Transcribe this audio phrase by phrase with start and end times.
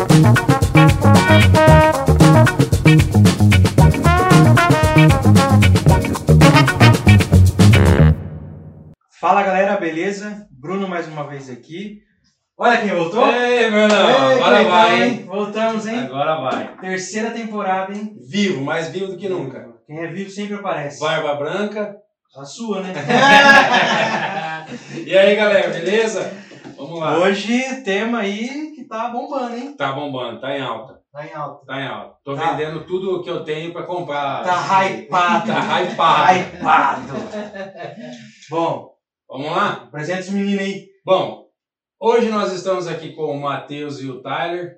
[0.00, 0.08] Fala
[9.42, 10.46] galera, beleza?
[10.50, 11.98] Bruno mais uma vez aqui.
[12.56, 13.30] Olha quem voltou!
[13.30, 15.24] Ei, Bruno, agora legal, vai, hein?
[15.26, 15.98] Voltamos, hein?
[15.98, 16.74] Agora vai.
[16.80, 18.16] Terceira temporada, hein?
[18.26, 19.68] Vivo, mais vivo do que nunca.
[19.86, 20.98] Quem é vivo sempre aparece.
[20.98, 21.94] Barba branca.
[22.34, 22.94] A sua, né?
[25.04, 26.32] E aí, galera, beleza?
[26.76, 27.18] Vamos lá.
[27.18, 29.76] Hoje, tema aí tá bombando, hein?
[29.76, 31.00] Tá bombando, tá em alta.
[31.12, 31.64] Tá em alta.
[31.66, 32.16] Tá em alta.
[32.24, 32.52] Tô Tá.
[32.52, 34.44] vendendo tudo que eu tenho pra comprar.
[34.44, 35.46] Tá hypado.
[35.46, 36.38] Tá hypado.
[36.38, 37.12] Hypado.
[38.50, 38.90] Bom,
[39.28, 39.84] Vamos lá?
[39.84, 40.88] apresenta esse menino aí.
[41.04, 41.46] Bom,
[42.00, 44.76] hoje nós estamos aqui com o Matheus e o Tyler,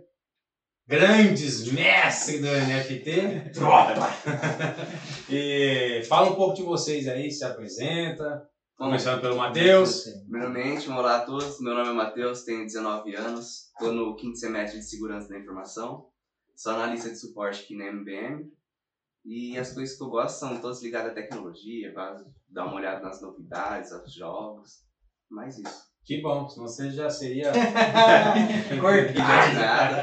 [0.87, 3.51] grandes mestres do NFT.
[3.55, 4.11] Tropa!
[5.35, 8.43] E fala um pouco de vocês aí, se apresenta.
[8.83, 10.07] Começando pelo Matheus.
[10.29, 11.61] Primeiramente, olá a todos.
[11.61, 16.09] Meu nome é Matheus, tenho 19 anos, estou no quinto semestre de Segurança da Informação,
[16.57, 18.53] sou analista de suporte aqui na MBM.
[19.25, 21.95] E as coisas que eu gosto são todas ligadas à tecnologia, de
[22.49, 24.81] dar uma olhada nas novidades, aos jogos,
[25.31, 25.85] mais isso.
[26.05, 27.53] Que bom, senão você já seria.
[28.81, 30.03] Cortado.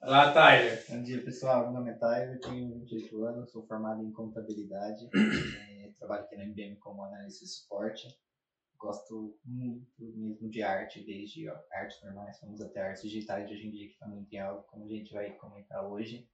[0.00, 0.12] Nada.
[0.12, 0.84] Lá, Tyler.
[0.88, 5.92] Bom dia pessoal, meu nome é Tyler, tenho 28 anos, sou formado em contabilidade, eh,
[5.98, 8.06] trabalho aqui na MBM como analista de suporte.
[8.78, 13.70] Gosto muito mesmo de arte, desde artes normais, vamos até artes digitais de hoje em
[13.72, 16.28] dia que está muito em alta, como a gente vai comentar hoje.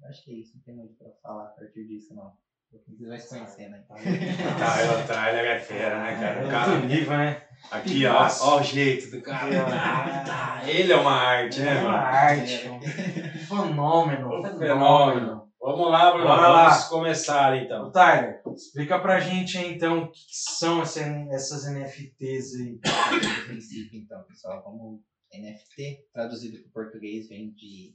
[0.00, 2.36] Eu acho que é isso, não tem muito para falar a partir disso não.
[2.70, 3.84] Vocês vão se conhecer, né?
[3.88, 6.46] Tyler, o Tyler é fera, né, cara?
[6.46, 7.42] O cara nível, né?
[7.70, 9.64] aqui, ó, ó o jeito do cara.
[9.64, 10.68] Tá, tá.
[10.68, 12.68] Ele é uma arte, né, É uma arte.
[13.48, 14.58] Um fenômeno.
[14.58, 15.46] Fenômeno.
[15.60, 16.26] Vamos lá, Bruno.
[16.26, 16.68] Bora lá.
[16.70, 17.90] Vamos começar então.
[17.92, 21.00] Tyler, explica pra gente então o que são essa-
[21.30, 22.72] essas NFTs aí.
[22.72, 27.94] No princípio, então, pessoal, como NFT, traduzido para o português, vem de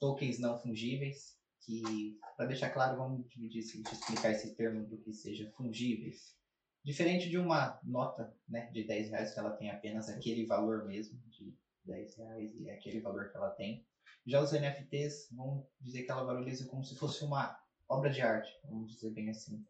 [0.00, 1.35] tokens não fungíveis,
[1.66, 6.36] que, para deixar claro, vamos dividir, explicar esse termo do que seja fungíveis.
[6.84, 11.20] Diferente de uma nota né, de 10 reais, que ela tem apenas aquele valor mesmo,
[11.28, 11.52] de
[11.84, 13.84] 10 reais, e é aquele valor que ela tem.
[14.24, 18.50] Já os NFTs, vamos dizer que ela valoriza como se fosse uma obra de arte,
[18.64, 19.64] vamos dizer bem assim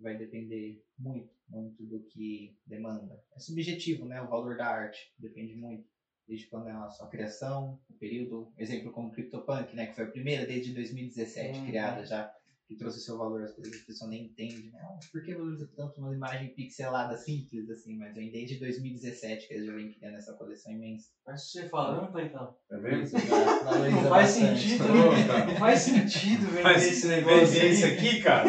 [0.00, 3.22] vai depender muito, muito do que demanda.
[3.34, 4.20] É subjetivo, né?
[4.22, 5.88] O valor da arte depende muito.
[6.28, 9.86] Desde quando é a sua criação, o período, exemplo como CryptoPunk, né?
[9.86, 11.66] Que foi a primeira desde 2017 Uhum.
[11.66, 12.28] criada já,
[12.68, 14.78] que trouxe seu valor, às vezes a pessoa nem entende, né?
[14.82, 17.96] Ah, por que valoriza tanto uma imagem pixelada simples assim?
[17.96, 21.06] Mas vem desde 2017 que eles já vem criando essa coleção imensa.
[21.26, 22.52] Mas você falando, Cleitão.
[22.68, 23.04] Tá vendo?
[23.04, 24.68] Isso já valoriza Não faz bastante.
[24.68, 25.26] sentido, né?
[25.26, 25.46] cara.
[25.46, 28.44] Não faz sentido vender Mas esse negócio vender isso aqui, cara.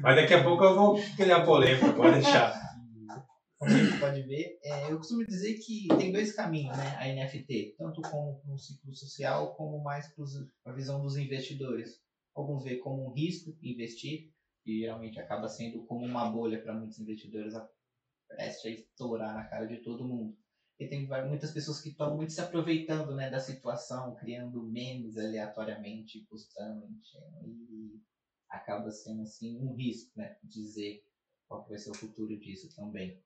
[0.00, 2.50] Mas daqui a pouco eu vou criar polêmica, pode deixar.
[3.58, 7.08] Como a gente pode ver, é, eu costumo dizer que tem dois caminhos, né, a
[7.08, 12.00] NFT, tanto como um ciclo social, como mais para a visão dos investidores.
[12.34, 14.30] Alguns veem como um risco investir,
[14.64, 17.68] e geralmente acaba sendo como uma bolha para muitos investidores, a-
[18.28, 20.36] prestes a estourar na cara de todo mundo.
[20.78, 26.24] E tem muitas pessoas que estão muito se aproveitando né, da situação, criando memes aleatoriamente,
[26.30, 26.86] postando,
[27.44, 28.00] e
[28.48, 31.02] acaba sendo assim um risco, né, dizer
[31.48, 33.20] qual que vai ser o futuro disso também.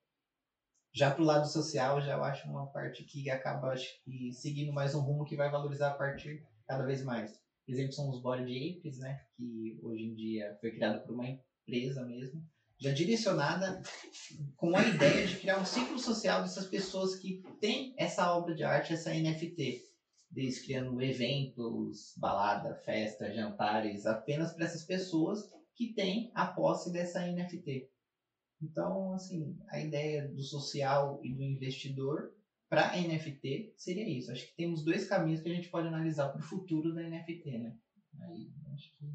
[0.95, 5.01] Já pro lado social, já eu acho uma parte que acaba que, seguindo mais um
[5.01, 7.41] rumo que vai valorizar a partir cada vez mais.
[7.67, 9.19] Exemplo são os Bored Apes, né?
[9.35, 12.45] Que hoje em dia foi criado por uma empresa mesmo,
[12.79, 13.81] já direcionada
[14.55, 18.63] com a ideia de criar um ciclo social dessas pessoas que têm essa obra de
[18.63, 19.81] arte, essa NFT.
[20.31, 25.41] Desde criando eventos, balada, festa, jantares, apenas para essas pessoas
[25.75, 27.92] que têm a posse dessa NFT.
[28.63, 32.33] Então, assim, a ideia do social e do investidor
[32.69, 34.31] para NFT seria isso.
[34.31, 37.59] Acho que temos dois caminhos que a gente pode analisar para o futuro da NFT,
[37.59, 37.75] né?
[38.21, 39.07] Aí, acho que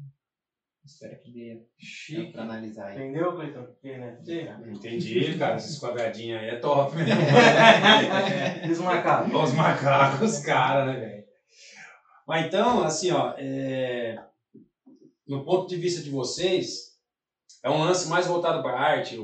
[0.84, 2.32] espero que dê Chique.
[2.32, 2.96] para analisar aí.
[2.96, 3.66] Entendeu, Cleitão?
[3.80, 4.48] Que NFT?
[4.70, 5.56] Entendi, cara.
[5.56, 8.66] Esses quadradinhos aí é top, né?
[8.66, 9.30] Fiz um macaco.
[9.30, 11.24] Olha os macacos, cara, né, velho?
[12.26, 14.22] Mas então, assim, ó, é,
[15.26, 16.87] no ponto de vista de vocês,
[17.62, 19.18] é um lance mais voltado para a arte,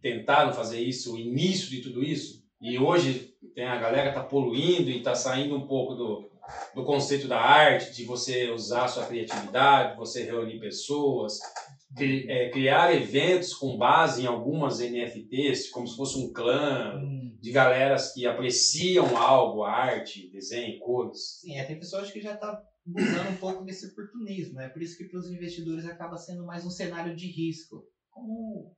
[0.00, 4.90] tentaram fazer isso, o início de tudo isso, e hoje tem a galera tá poluindo
[4.90, 6.28] e tá saindo um pouco do,
[6.74, 11.38] do conceito da arte, de você usar a sua criatividade, você reunir pessoas,
[11.96, 17.36] cri- é, criar eventos com base em algumas NFTs, como se fosse um clã, Hum,
[17.40, 21.38] de galeras que apreciam algo, arte, desenho, cores.
[21.40, 22.60] Sim, é, tem pessoas que já tá
[22.94, 24.68] usando um pouco desse oportunismo, né?
[24.68, 27.84] Por isso que para os investidores acaba sendo mais um cenário de risco.
[28.10, 28.74] Como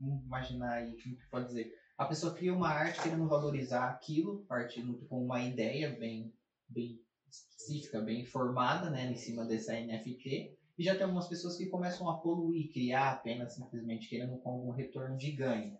[0.00, 1.72] imaginar aí, como que pode dizer?
[1.96, 6.32] A pessoa cria uma arte querendo valorizar aquilo, partindo com uma ideia bem
[6.68, 7.00] bem
[7.30, 10.56] específica, bem informada, né, em cima dessa NFT.
[10.76, 14.70] E já tem algumas pessoas que começam a poluir, criar apenas simplesmente querendo com algum
[14.70, 15.78] retorno de ganho.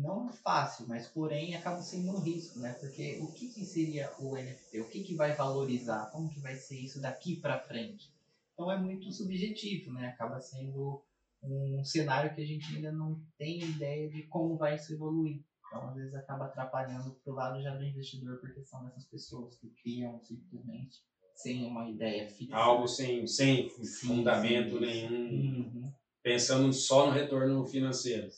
[0.00, 2.72] Não é fácil, mas porém acaba sendo um risco, né?
[2.74, 4.80] Porque o que, que seria o NFT?
[4.80, 6.10] O que, que vai valorizar?
[6.12, 8.08] Como que vai ser isso daqui para frente?
[8.54, 10.06] Então é muito subjetivo, né?
[10.08, 11.02] Acaba sendo
[11.42, 15.40] um cenário que a gente ainda não tem ideia de como vai se evoluir.
[15.66, 19.68] Então, às vezes, acaba atrapalhando pro lado já do investidor por questão dessas pessoas que
[19.82, 20.98] criam simplesmente
[21.34, 22.56] sem uma ideia fixa.
[22.56, 24.80] Algo sem, sem Sim, fundamento sim.
[24.80, 25.92] nenhum, Uhum.
[26.22, 28.28] pensando só no retorno financeiro.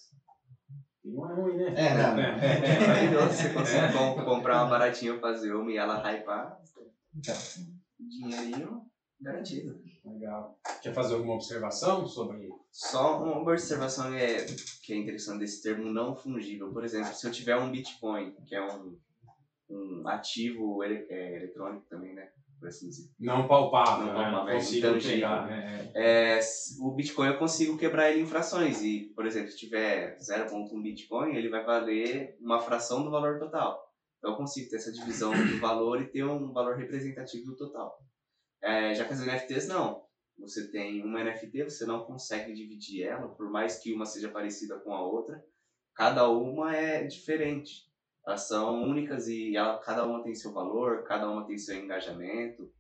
[1.10, 1.74] E não é ruim, né?
[1.76, 2.18] É, não.
[2.20, 6.56] É maravilhoso você consegue com- comprar uma baratinha, fazer uma e ela hypar.
[7.14, 7.34] Então,
[7.98, 8.82] Dinheirinho
[9.20, 9.80] garantido.
[10.04, 10.56] Legal.
[10.82, 14.46] Quer fazer alguma observação sobre Só uma observação é,
[14.82, 16.72] que é interessante desse termo não fungível.
[16.72, 18.96] Por exemplo, se eu tiver um Bitcoin, que é um,
[19.68, 22.28] um ativo ele- é, eletrônico também, né?
[22.66, 24.22] Assim não palpável, Não né?
[24.30, 25.14] palpável, é consigo intangível.
[25.16, 25.90] pegar, né?
[25.94, 28.82] É, s- o Bitcoin eu consigo quebrar ele em frações.
[28.82, 33.80] E, por exemplo, se tiver 0,1 Bitcoin, ele vai valer uma fração do valor total.
[34.18, 37.98] Então eu consigo ter essa divisão do valor e ter um valor representativo do total.
[38.62, 40.02] É, já que as NFTs não.
[40.38, 44.78] Você tem uma NFT, você não consegue dividir ela, por mais que uma seja parecida
[44.78, 45.42] com a outra.
[45.94, 47.89] Cada uma é diferente.
[48.26, 52.70] Elas são únicas e ela, cada uma tem seu valor, cada uma tem seu engajamento.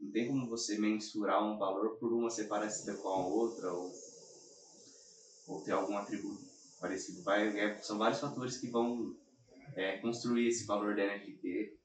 [0.00, 3.90] Não tem como você mensurar um valor por uma ser parecida com a outra ou,
[5.48, 6.44] ou ter algum atributo
[6.80, 7.22] parecido.
[7.22, 9.16] Vai, é, são vários fatores que vão
[9.74, 11.78] é, construir esse valor da NFT.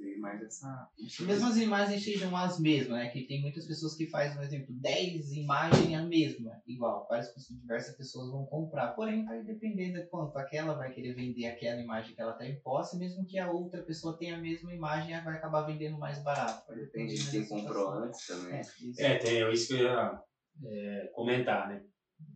[0.00, 0.88] E mais essa.
[1.20, 3.08] mesmo as imagens sejam as mesmas, né?
[3.08, 7.06] Que tem muitas pessoas que fazem, por exemplo, 10 imagens a mesma, igual.
[7.08, 8.88] Várias pessoas, diversas pessoas vão comprar.
[8.88, 12.60] Porém, vai depender de quanto aquela vai querer vender aquela imagem que ela tem em
[12.60, 16.22] posse, mesmo que a outra pessoa tenha a mesma imagem, ela vai acabar vendendo mais
[16.22, 16.64] barato.
[16.68, 18.60] Vai Depende de depender quem comprou antes também.
[18.98, 19.12] É.
[19.12, 20.22] É, tem isso que eu ia
[20.64, 21.82] é, comentar, né?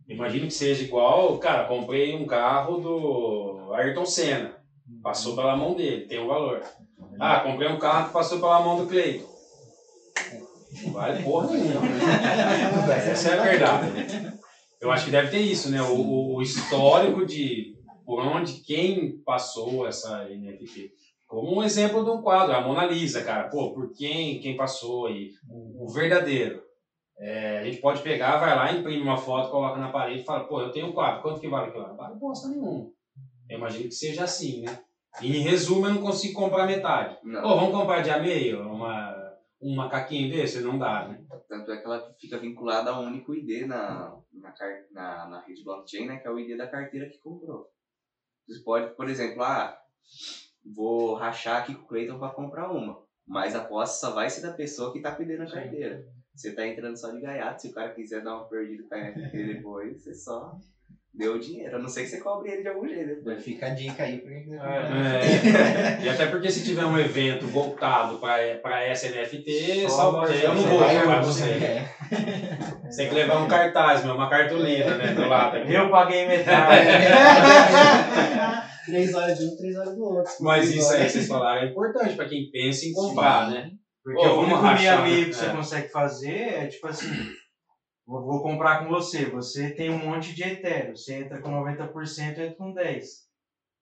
[0.07, 4.61] Imagino que seja igual, cara, comprei um carro do Ayrton Senna,
[5.01, 6.61] passou pela mão dele, tem um valor.
[7.19, 9.27] Ah, comprei um carro que passou pela mão do Cleiton.
[10.83, 11.81] Não vale porra nenhuma.
[11.81, 11.99] né?
[13.11, 14.33] Essa é a verdade.
[14.81, 15.81] Eu acho que deve ter isso, né?
[15.81, 17.73] O, o- o histórico de
[18.05, 20.91] por onde quem passou essa NFT.
[21.27, 23.47] Como um exemplo de um quadro, a Mona Lisa, cara.
[23.49, 25.29] Pô, por quem, quem passou aí?
[25.49, 26.61] O, o verdadeiro.
[27.17, 30.43] É, a gente pode pegar, vai lá, imprime uma foto, coloca na parede e fala,
[30.45, 31.89] pô, eu tenho um quadro, quanto que vale aquilo lá?
[31.89, 32.87] Não vale bosta nenhuma.
[33.49, 34.77] Eu imagino que seja assim, né?
[35.21, 37.17] Em resumo, eu não consigo comprar metade.
[37.23, 37.41] Não.
[37.41, 38.61] Vamos comprar de a meio?
[38.61, 40.61] Uma, um macaquinho desse?
[40.61, 41.23] Não dá, né?
[41.47, 44.53] Tanto é que ela fica vinculada a um único ID na, na,
[44.91, 46.17] na, na rede blockchain, né?
[46.17, 47.67] Que é o ID da carteira que comprou.
[48.47, 49.77] Você pode, por exemplo, ah,
[50.75, 53.01] vou rachar aqui com o Clayton para comprar uma.
[53.25, 56.05] Mas a posse só vai ser da pessoa que tá pedindo a carteira.
[56.35, 57.61] Você tá entrando só de gaiato.
[57.61, 60.57] Se o cara quiser dar uma perdida com a NFT depois, você só
[61.13, 61.75] deu o dinheiro.
[61.75, 63.43] A não ser que você cobre ele de algum jeito depois.
[63.43, 64.91] Fica a dica aí pra quem comprar.
[64.91, 70.77] É, e até porque se tiver um evento voltado para essa NFT, Só eu não
[70.79, 71.43] vai vou comprar você.
[71.43, 71.63] você.
[71.65, 71.87] É.
[72.89, 75.57] Você tem que levar um cartaz, meu, uma cartolina, né, do lado.
[75.57, 76.87] Eu paguei metade.
[78.85, 80.31] Três horas de um, três horas do outro.
[80.41, 83.69] Mas isso aí que vocês falaram é importante para quem pensa em comprar, né?
[84.03, 85.25] Porque Ô, o único rachar, meio né?
[85.27, 85.49] que você É.
[85.49, 87.07] consegue fazer é tipo assim.
[88.05, 89.25] Vou, vou comprar com você.
[89.25, 90.95] Você tem um monte de Ethereum.
[90.95, 93.01] Você entra com 90%, entra com 10%.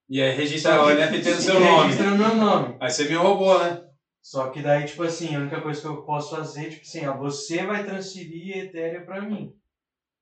[0.10, 1.84] E aí registra o NFT no seu nome.
[1.84, 2.78] registra no meu nome.
[2.82, 3.82] Aí você me roubou, né?
[4.22, 7.18] Só que daí, tipo assim, a única coisa que eu posso fazer, tipo assim, ó,
[7.18, 9.52] você vai transferir Ethereum pra mim.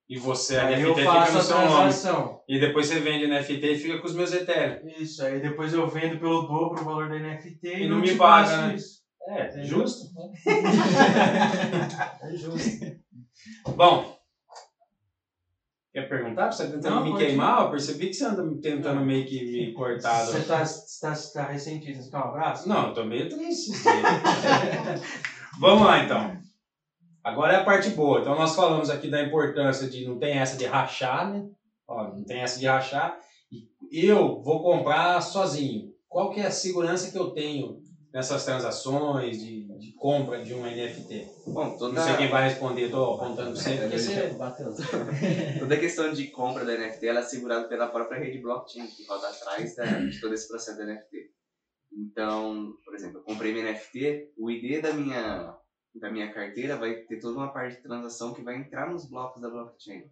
[0.08, 1.68] E você, a aí NFT eu fica no a seu nome.
[1.68, 2.40] transação.
[2.48, 4.88] E depois você vende NFT e fica com os meus Ethereum.
[4.98, 8.02] Isso, aí depois eu vendo pelo dobro o valor da NFT e, E não não
[8.04, 8.76] me paga, né?
[8.76, 9.00] isso.
[9.28, 9.66] É, Entendeu?
[9.66, 10.08] justo.
[12.22, 12.86] É justo.
[13.76, 14.16] Bom,
[15.94, 16.52] quer perguntar?
[16.52, 17.64] Você tá tentando Não, me pode queimar?
[17.64, 20.26] Eu percebi que você anda tentando meio que me cortar.
[20.26, 22.68] Você tá, você tá, tá ressentido, você quer um abraço?
[22.68, 23.72] Não, eu tô meio triste.
[25.60, 26.38] Vamos lá, então.
[27.24, 28.22] Agora é a parte boa.
[28.22, 31.44] Então, nós falamos aqui da importância de não tem essa de rachar, né?
[31.88, 33.18] Ó, não tem essa de rachar.
[33.92, 35.90] E eu vou comprar sozinho.
[36.08, 37.78] Qual que é a segurança que eu tenho
[38.14, 41.28] nessas transações de, de compra de um NFT?
[41.48, 44.28] Bom, toda, Não sei quem vai responder, eu tô apontando pra você, porque você...
[44.34, 44.74] Bateu.
[45.60, 49.06] toda a questão de compra da NFT ela é segurada pela própria rede blockchain, que
[49.06, 51.30] roda atrás da- de todo esse processo da NFT.
[51.92, 55.56] Então, por exemplo, eu comprei minha NFT, o ID da minha,
[55.96, 59.42] da minha carteira vai ter toda uma parte de transação que vai entrar nos blocos
[59.42, 60.04] da blockchain.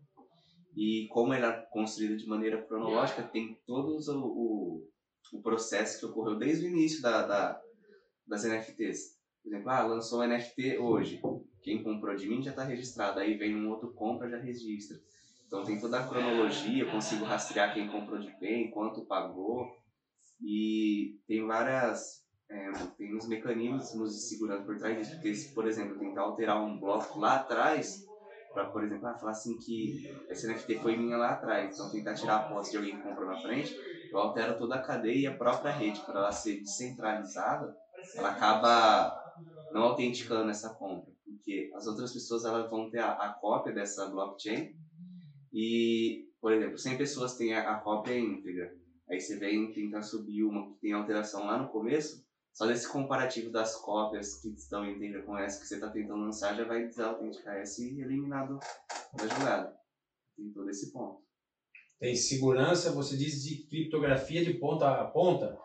[0.75, 4.87] E como ela é construída de maneira cronológica, tem todos o, o,
[5.33, 7.59] o processo que ocorreu desde o início da, da,
[8.27, 9.17] das NFTs.
[9.41, 11.21] Por exemplo, ah, lançou um NFT hoje.
[11.61, 13.19] Quem comprou de mim já está registrado.
[13.19, 14.97] Aí vem um outro compra, já registra.
[15.45, 19.65] Então tem toda a cronologia, eu consigo rastrear quem comprou de quem, quanto pagou.
[20.41, 22.25] E tem várias.
[22.49, 25.11] É, tem uns mecanismos de segurança por trás disso.
[25.11, 28.05] Porque se, por exemplo, tentar alterar um bloco lá atrás,
[28.53, 32.15] para, por exemplo, ah, falar assim que esse NFT foi minha lá atrás, então tentar
[32.15, 33.77] tirar a posse de alguém que comprou na frente,
[34.11, 37.75] eu altero toda a cadeia e a própria rede, para ela ser descentralizada,
[38.15, 39.27] ela acaba
[39.71, 44.09] não autenticando essa compra, porque as outras pessoas elas vão ter a, a cópia dessa
[44.09, 44.75] blockchain
[45.53, 48.75] e, por exemplo, 100 pessoas têm a, a cópia íntegra.
[49.09, 53.51] Aí você vem tentar subir uma que tem alteração lá no começo, só desse comparativo
[53.51, 57.55] das cópias que estão íntegra com essa que você está tentando lançar já vai desautenticar
[57.57, 58.59] essa e eliminar do,
[59.13, 59.77] da jogada.
[60.35, 61.21] Tem todo esse ponto.
[61.99, 65.57] Tem segurança, você diz de criptografia de ponta a ponta?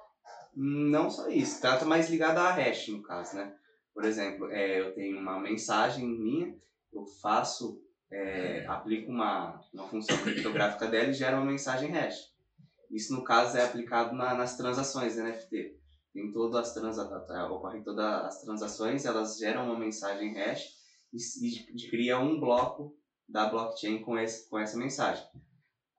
[0.54, 3.54] Não só isso, trata mais ligado a hash no caso, né?
[3.94, 6.54] Por exemplo, é, eu tenho uma mensagem minha,
[6.92, 7.80] eu faço,
[8.10, 12.32] é, aplico uma, uma função criptográfica dela e gera uma mensagem hash.
[12.90, 15.74] Isso, no caso, é aplicado na, nas transações NFT.
[16.14, 17.06] Em todas as transa
[17.50, 20.60] ocorrem todas as transações, elas geram uma mensagem hash
[21.10, 21.16] e,
[21.74, 22.94] e cria um bloco
[23.26, 25.24] da blockchain com, esse, com essa mensagem.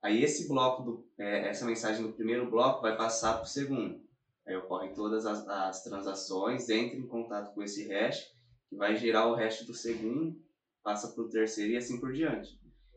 [0.00, 4.03] Aí esse bloco, do, é, essa mensagem do primeiro bloco vai passar para o segundo.
[4.46, 8.22] Aí ocorrem todas as, as transações, entra em contato com esse hash,
[8.68, 10.36] que vai gerar o hash do segundo,
[10.82, 12.50] passa para o terceiro e assim por diante.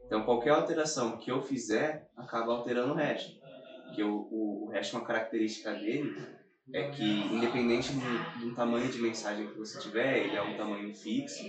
[0.06, 3.38] Então qualquer alteração que eu fizer acaba alterando o hash.
[3.86, 6.14] Porque o, o, o hash, uma característica dele
[6.74, 10.94] é que, independente do, do tamanho de mensagem que você tiver, ele é um tamanho
[10.94, 11.44] fixo.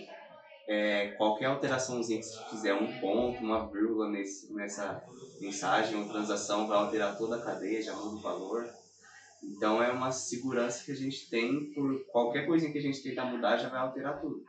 [0.68, 5.02] É, qualquer alteraçãozinha que você fizer, um ponto, uma vírgula nesse, nessa
[5.40, 8.68] mensagem ou transação, vai alterar toda a cadeia, já muda o valor.
[9.42, 13.24] Então é uma segurança que a gente tem por qualquer coisinha que a gente tentar
[13.24, 14.42] mudar já vai alterar tudo.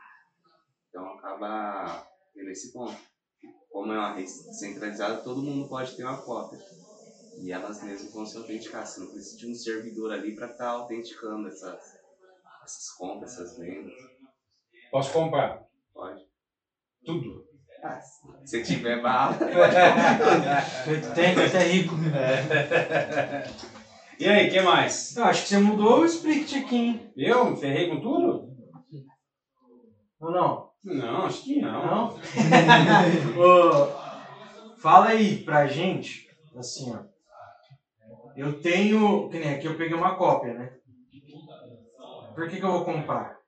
[0.88, 2.96] Então acaba nesse ponto.
[3.70, 6.58] Como é uma rede centralizada, todo mundo pode ter uma cópia.
[7.38, 8.84] E elas mesmas vão se autenticar.
[8.84, 11.80] Você não precisa de um servidor ali para estar tá autenticando essas,
[12.64, 13.92] essas compras, essas vendas.
[14.90, 15.64] Posso comprar?
[15.94, 16.26] Pode.
[17.04, 17.46] Tudo.
[17.82, 17.98] Ah,
[18.44, 19.34] se tiver bala.
[21.14, 21.94] Tem que até rico.
[24.20, 25.16] E aí, o que mais?
[25.16, 27.12] Eu acho que você mudou o split aqui, hein?
[27.16, 28.54] Eu me ferrei com tudo?
[30.20, 30.68] Ou não?
[30.84, 31.86] Não, acho que não.
[31.86, 32.08] Não?
[33.40, 37.02] Ô, fala aí pra gente, assim, ó.
[38.36, 39.30] Eu tenho.
[39.30, 40.70] Que nem aqui eu peguei uma cópia, né?
[42.34, 43.38] Por que, que eu vou comprar?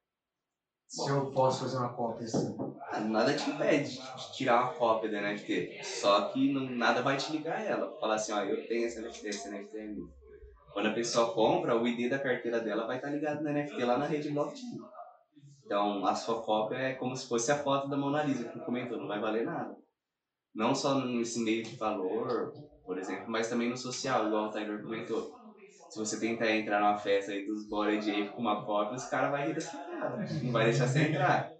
[0.86, 2.56] Se eu posso fazer uma cópia assim.
[2.90, 5.84] Ah, nada te impede de tirar uma cópia da NFT.
[5.84, 7.94] Só que não, nada vai te ligar ela.
[8.00, 10.21] Falar assim, ó, eu tenho essa NFT, essa NFT é minha.
[10.72, 13.98] Quando a pessoa compra, o ID da carteira dela vai estar ligado na NFT lá
[13.98, 14.78] na rede blockchain.
[15.64, 18.98] Então, a sua cópia é como se fosse a foto da Mona Lisa que comentou,
[18.98, 19.76] não vai valer nada.
[20.54, 22.52] Não só nesse meio de valor,
[22.84, 25.34] por exemplo, mas também no social, igual o Tiger comentou.
[25.90, 29.30] Se você tentar entrar numa festa aí dos Bored Ape com uma cópia, os caras
[29.30, 31.52] vão rir dessa cara, não vai deixar você entrar.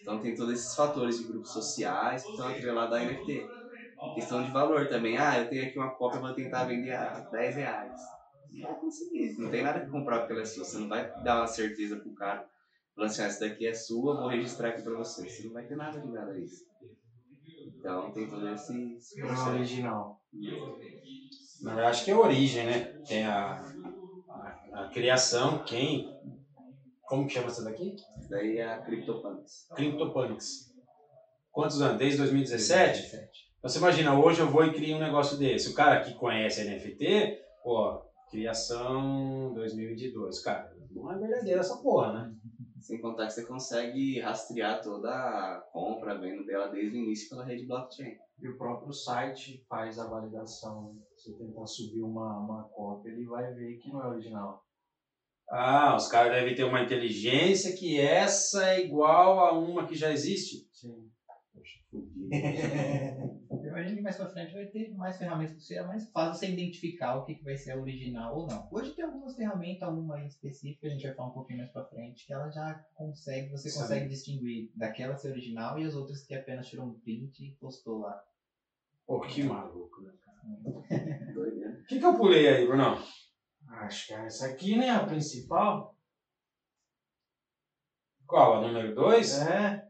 [0.00, 3.46] Então tem todos esses fatores de grupos sociais que estão atrelados à NFT.
[4.14, 5.16] Questão de valor também.
[5.16, 8.23] Ah, eu tenho aqui uma cópia, vou tentar vender a 10 reais
[8.54, 9.38] não vai conseguir.
[9.38, 10.64] Não tem nada que comprar porque ela é sua.
[10.64, 12.48] Você não vai dar uma certeza pro cara.
[12.94, 15.28] Falando assim, ah, essa daqui é sua, vou registrar aqui pra você.
[15.28, 16.64] Você não vai ter nada ligado a isso.
[17.66, 18.94] Então tem todo esse.
[18.94, 20.20] esse Não é original.
[21.62, 22.80] Na verdade, acho que é a origem, né?
[23.06, 23.56] Tem a,
[24.28, 26.12] a, a criação, quem.
[27.02, 27.94] Como que chama essa daqui?
[28.18, 29.68] Isso daí é a CryptoPunks.
[29.74, 30.72] CryptoPunks.
[31.50, 31.98] Quantos anos?
[31.98, 33.06] Desde 2017?
[33.58, 35.70] Então você imagina, hoje eu vou e crio um negócio desse.
[35.70, 38.03] O cara que conhece NFT, pô,
[38.34, 40.40] criação 2022.
[40.40, 42.34] Cara, não é verdadeira essa porra, né?
[42.80, 47.44] Sem contar que você consegue rastrear toda a compra, venda dela desde o início pela
[47.44, 48.16] rede blockchain.
[48.42, 50.96] E o próprio site faz a validação.
[51.16, 54.64] Se você tentar subir uma, uma cópia, ele vai ver que não é original.
[55.48, 60.10] Ah, os caras devem ter uma inteligência que essa é igual a uma que já
[60.10, 60.68] existe.
[60.72, 61.08] Sim.
[61.52, 61.78] Poxa,
[63.74, 67.16] imagino que mais pra frente vai ter mais ferramentas que seja mais fácil você identificar
[67.16, 68.68] o que, que vai ser original ou não.
[68.70, 71.84] Hoje tem algumas ferramentas, uma em específica, a gente vai falar um pouquinho mais pra
[71.84, 73.80] frente, que ela já consegue, você Sim.
[73.80, 77.98] consegue distinguir daquela ser original e as outras que apenas tirou um print e postou
[77.98, 78.22] lá.
[79.06, 80.38] Pô, que maluco, né, cara?
[81.34, 81.80] Doido, né?
[81.82, 82.96] O que, que eu pulei aí, Bruno?
[83.68, 84.90] Acho que é essa aqui, né?
[84.90, 85.94] A principal.
[88.26, 88.54] Qual?
[88.54, 89.42] A número 2?
[89.42, 89.83] É.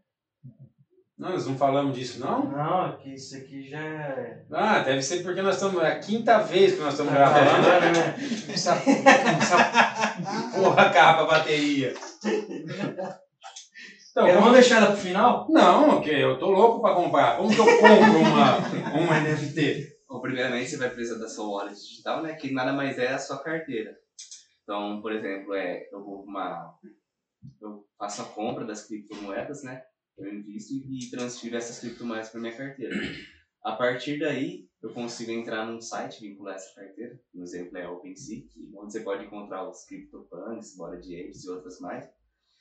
[1.17, 2.45] Não, nós não falamos disso, não?
[2.51, 4.45] Não, aqui, isso aqui já é.
[4.51, 5.81] Ah, deve ser porque nós estamos.
[5.83, 7.69] É a quinta vez que nós estamos Tá gravando.
[7.99, 8.17] né?
[8.53, 11.95] Essa, essa porra acaba a bateria.
[14.11, 15.47] Então, Eu vou deixar ela pro final?
[15.51, 17.37] Não, que eu tô louco pra comprar.
[17.37, 18.59] Como que eu compro uma,
[18.99, 19.95] uma NFT?
[20.09, 22.35] Bom, primeiramente você vai precisar da sua wallet digital, né?
[22.35, 23.91] Que nada mais é a sua carteira.
[24.63, 26.75] Então, por exemplo, é, eu vou uma.
[27.61, 29.81] Eu faço a compra das criptomoedas, né?
[30.17, 32.95] Eu invisto e transfiro essas criptomoedas para minha carteira.
[33.65, 37.19] A partir daí, eu consigo entrar num site, vincular essa carteira.
[37.35, 38.45] Um exemplo é a OpenSea,
[38.77, 42.09] onde você pode encontrar os CryptoPunks, Bora de Apes e outras mais.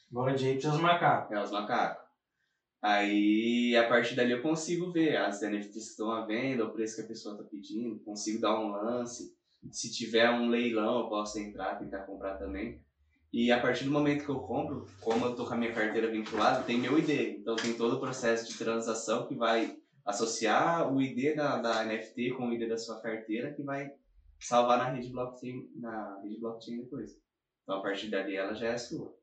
[0.10, 1.32] Bora de Apes e os macacos.
[1.32, 2.04] É os macacos.
[2.82, 6.98] Aí, a partir dali, eu consigo ver as NFTs que estão à venda, o preço
[6.98, 9.34] que a pessoa está pedindo, consigo dar um lance.
[9.72, 12.83] Se tiver um leilão, eu posso entrar, tentar comprar também.
[13.34, 16.08] E a partir do momento que eu compro, como eu tô com a minha carteira
[16.08, 17.40] vinculada, tem meu ID.
[17.40, 19.76] Então, tem todo o processo de transação que vai
[20.06, 23.92] associar o ID da, da NFT com o ID da sua carteira, que vai
[24.40, 27.20] salvar na rede blockchain, na rede blockchain depois.
[27.64, 29.18] Então, a partir dali, ela já é sua.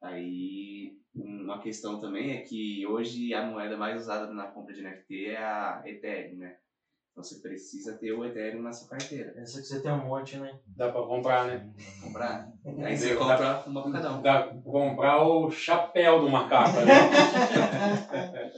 [0.00, 5.26] Aí, uma questão também é que hoje a moeda mais usada na compra de NFT
[5.30, 6.56] é a Ethereum, né?
[7.12, 9.32] Então você precisa ter o Ethereum na sua carteira.
[9.36, 10.58] Essa que você tem um monte, né?
[10.76, 11.70] Dá pra comprar, né?
[12.00, 12.48] Comprar.
[12.84, 14.22] Aí você Dá- compra uma pra cada um.
[14.22, 16.86] Dá pra comprar o chapéu do macaco, né?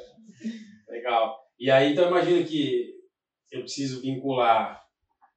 [0.89, 1.39] Legal.
[1.59, 2.93] E aí, então, imagina que
[3.51, 4.81] eu preciso vincular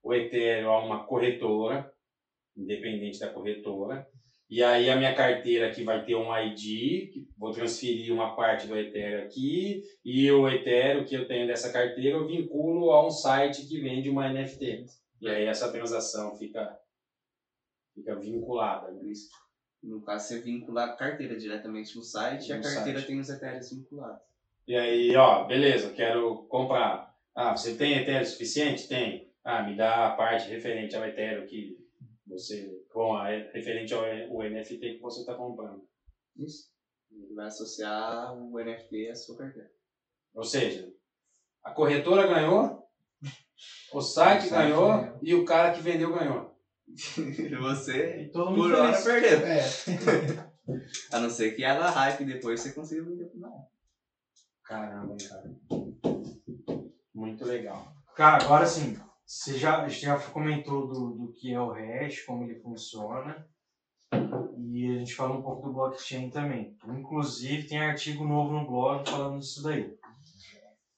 [0.04, 1.90] o Ethereum a uma corretora,
[2.56, 4.06] independente da corretora.
[4.48, 8.78] E aí, a minha carteira aqui vai ter um ID, vou transferir uma parte do
[8.78, 13.66] Ethereum aqui, e o Ethereum que eu tenho dessa carteira eu vinculo a um site
[13.68, 14.86] que vende uma NFT.
[15.20, 16.78] E aí, essa transação fica,
[17.96, 18.92] fica vinculada.
[18.92, 19.10] Né?
[19.10, 19.30] Isso.
[19.82, 23.08] No caso, você vincula a carteira diretamente no site e a No carteira site.
[23.08, 24.22] tem os Ethereums vinculados.
[24.68, 27.14] E aí, ó, beleza, quero comprar.
[27.36, 28.88] Ah, você tem Ethereum suficiente?
[28.88, 29.32] Tem.
[29.44, 31.78] Ah, me dá a parte referente ao Ethereum que
[32.26, 35.86] você, com a referente ao o NFT que você está comprando.
[36.38, 36.72] Isso.
[37.12, 39.70] Ele vai associar o NFT à sua carteira.
[40.34, 40.90] Ou seja,
[41.62, 42.88] a corretora ganhou,
[43.92, 45.20] o site O site ganhou ganhou.
[45.22, 46.56] e o cara que vendeu ganhou.
[47.60, 49.40] você, E todo mundo por hora, perdeu.
[49.46, 49.62] É.
[51.12, 53.62] A não ser que ela hype e depois você consiga vender por mais.
[54.64, 55.52] Caramba, hein, cara.
[57.14, 57.94] Muito legal.
[58.16, 62.60] Cara, agora sim, você já, já comentou do, do que é o hash, como ele
[62.60, 63.48] funciona.
[64.58, 66.78] E a gente falou um pouco do blockchain também.
[66.86, 69.98] Inclusive, tem artigo novo no blog falando disso daí.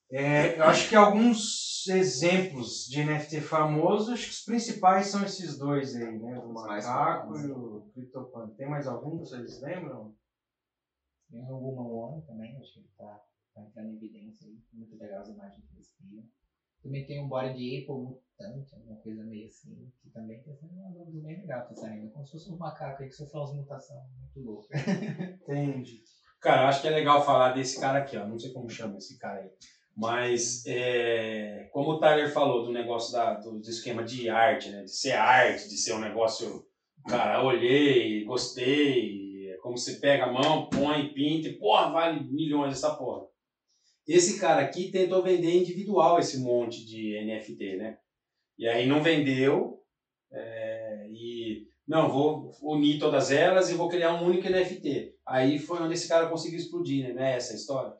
[0.09, 5.57] É, eu acho que alguns exemplos de NFT famosos, acho que os principais são esses
[5.57, 6.39] dois aí, né?
[6.39, 8.55] O macaco e o CryptoPunk.
[8.55, 10.15] Tem mais algum que vocês lembram?
[11.29, 13.21] Tem alguma One também, acho que ele tá,
[13.53, 14.57] tá entrando em evidência aí.
[14.71, 16.23] Muito legal as imagens que eles criam.
[16.87, 20.71] Também tem um body de Apple mutante, alguma coisa meio assim, que também tá sendo
[20.71, 22.09] uma coisa bem legal, tá saindo.
[22.11, 24.69] Como se fosse um macaco aí que sofreu umas mutações muito loucas.
[25.43, 26.01] Entendi.
[26.39, 28.25] Cara, eu acho que é legal falar desse cara aqui, ó.
[28.25, 29.49] Não sei como chama esse cara aí.
[29.93, 34.83] Mas, é, como o Tyler falou do negócio da, do, do esquema de arte, né?
[34.83, 36.65] De ser arte, de ser um negócio.
[37.05, 39.49] Cara, olhei, gostei.
[39.51, 43.25] É como você pega a mão, põe, pinta e, porra, vale milhões essa porra.
[44.07, 47.97] Esse cara aqui tentou vender individual esse monte de NFT, né?
[48.57, 49.81] E aí não vendeu.
[50.31, 55.15] é, e não, vou unir todas elas e vou criar um único NFT.
[55.25, 57.13] Aí foi onde esse cara conseguiu explodir, né?
[57.13, 57.93] Não é essa história?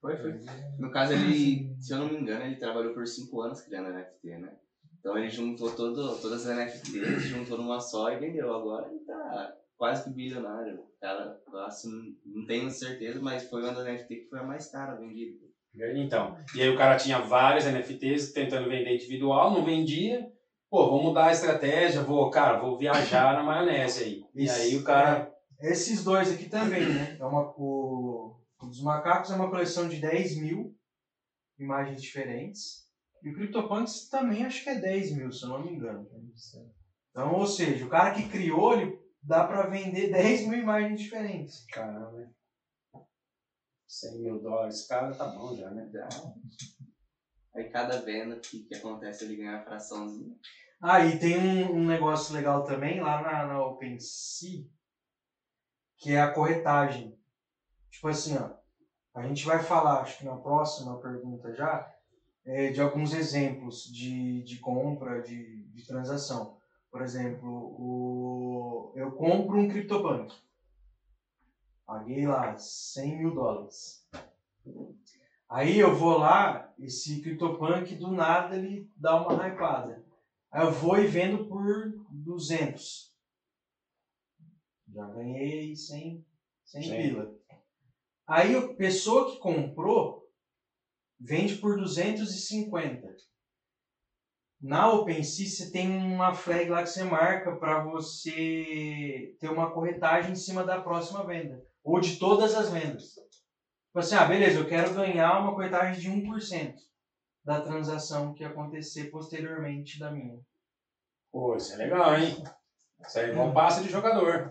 [0.00, 0.32] Foi, foi.
[0.78, 4.38] No caso, ele, se eu não me engano, ele trabalhou por 5 anos criando NFT,
[4.38, 4.56] né?
[4.98, 8.52] Então ele juntou todo, todas as NFTs, juntou numa só e vendeu.
[8.52, 10.84] Agora ele tá quase que bilionário.
[11.00, 14.70] Cara, eu acho, não- tenho certeza, mas foi uma das NFT que foi a mais
[14.70, 15.36] cara vendida.
[15.96, 20.24] Então, e aí o cara tinha vários NFTs tentando vender individual, não vendia.
[20.70, 24.20] Pô, vou mudar a estratégia, vou, cara, vou viajar na maionese aí.
[24.34, 25.28] E aí o cara.
[25.60, 27.16] Esses dois aqui também, né?
[27.18, 30.72] É uma, o, o dos macacos é uma coleção de 10 mil
[31.58, 32.84] imagens diferentes.
[33.22, 36.06] E o CryptoPunks também acho que é 10 mil, se eu não me engano.
[37.10, 41.64] Então, ou seja, o cara que criou, ele dá pra vender 10 mil imagens diferentes.
[41.72, 42.28] Caramba, né?
[43.86, 45.86] 100 mil dólares, cara, tá bom já, né?
[45.90, 46.08] Já.
[47.54, 50.34] Aí cada venda que, que acontece ele ganha uma fraçãozinha.
[50.82, 54.60] Ah, e tem um, um negócio legal também lá na, na OpenSea,
[55.96, 57.14] que é a corretagem.
[57.90, 58.50] Tipo assim, ó,
[59.14, 61.86] a gente vai falar, acho que na próxima pergunta já,
[62.44, 66.52] é, de alguns exemplos de, de compra, de, de transação.
[66.94, 70.32] Por exemplo, o, eu compro um CryptoPunk.
[71.84, 74.08] Paguei lá 100 mil dólares.
[75.48, 80.04] Aí eu vou lá, esse CryptoPunk do nada ele dá uma hypada.
[80.52, 83.12] Aí eu vou e vendo por 200.
[84.86, 86.24] Já ganhei 100,
[86.64, 86.96] 100 Sim.
[86.96, 87.34] pila.
[88.24, 90.30] Aí a pessoa que comprou
[91.18, 93.16] vende por 250.
[94.64, 100.32] Na OpenSea você tem uma flag lá que você marca para você ter uma corretagem
[100.32, 101.62] em cima da próxima venda.
[101.82, 103.10] Ou de todas as vendas.
[103.10, 106.76] Tipo assim, ah, beleza, eu quero ganhar uma corretagem de 1%
[107.44, 110.40] da transação que acontecer posteriormente da minha.
[111.30, 112.42] Pô, isso é legal, hein?
[113.06, 114.50] Isso é igual passe de jogador.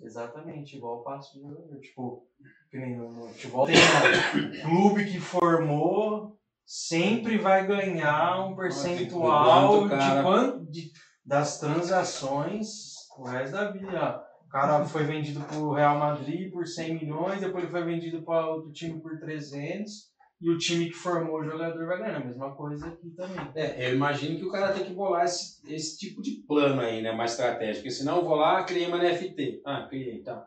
[0.00, 1.78] Exatamente, igual o passo de jogador.
[1.78, 2.26] Tipo,
[2.68, 10.16] que nem no, futebol tem lá, clube que formou sempre vai ganhar um percentual cara?
[10.16, 10.92] de quanto de,
[11.24, 14.24] das transações o resto da vida.
[14.46, 18.48] O cara foi vendido pro Real Madrid por 100 milhões, depois ele foi vendido para
[18.48, 22.16] outro time por 300 e o time que formou o jogador vai ganhar.
[22.16, 23.48] A mesma coisa aqui também.
[23.54, 27.00] É, eu imagino que o cara tem que bolar esse, esse tipo de plano aí,
[27.00, 27.12] né?
[27.12, 27.84] Mais estratégico.
[27.84, 29.62] Porque senão eu vou lá, criei uma NFT.
[29.64, 30.44] Ah, criei, tá.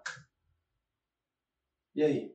[1.95, 2.34] E aí?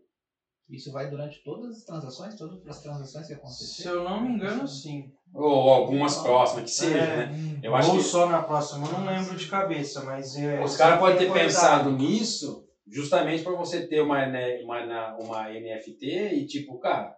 [0.71, 3.93] Isso vai durante todas as transações, todas as transações que Se acontecerem.
[3.93, 5.11] eu não me engano, sim.
[5.35, 7.27] Ou algumas próximas, que seja, É.
[7.27, 7.61] né?
[7.63, 10.63] Eu acho Ou que só na próxima, eu não lembro de cabeça, mas é.
[10.63, 16.07] os caras podem ter pensado nisso justamente para você ter uma, né, uma, uma NFT
[16.35, 17.15] e tipo, cara,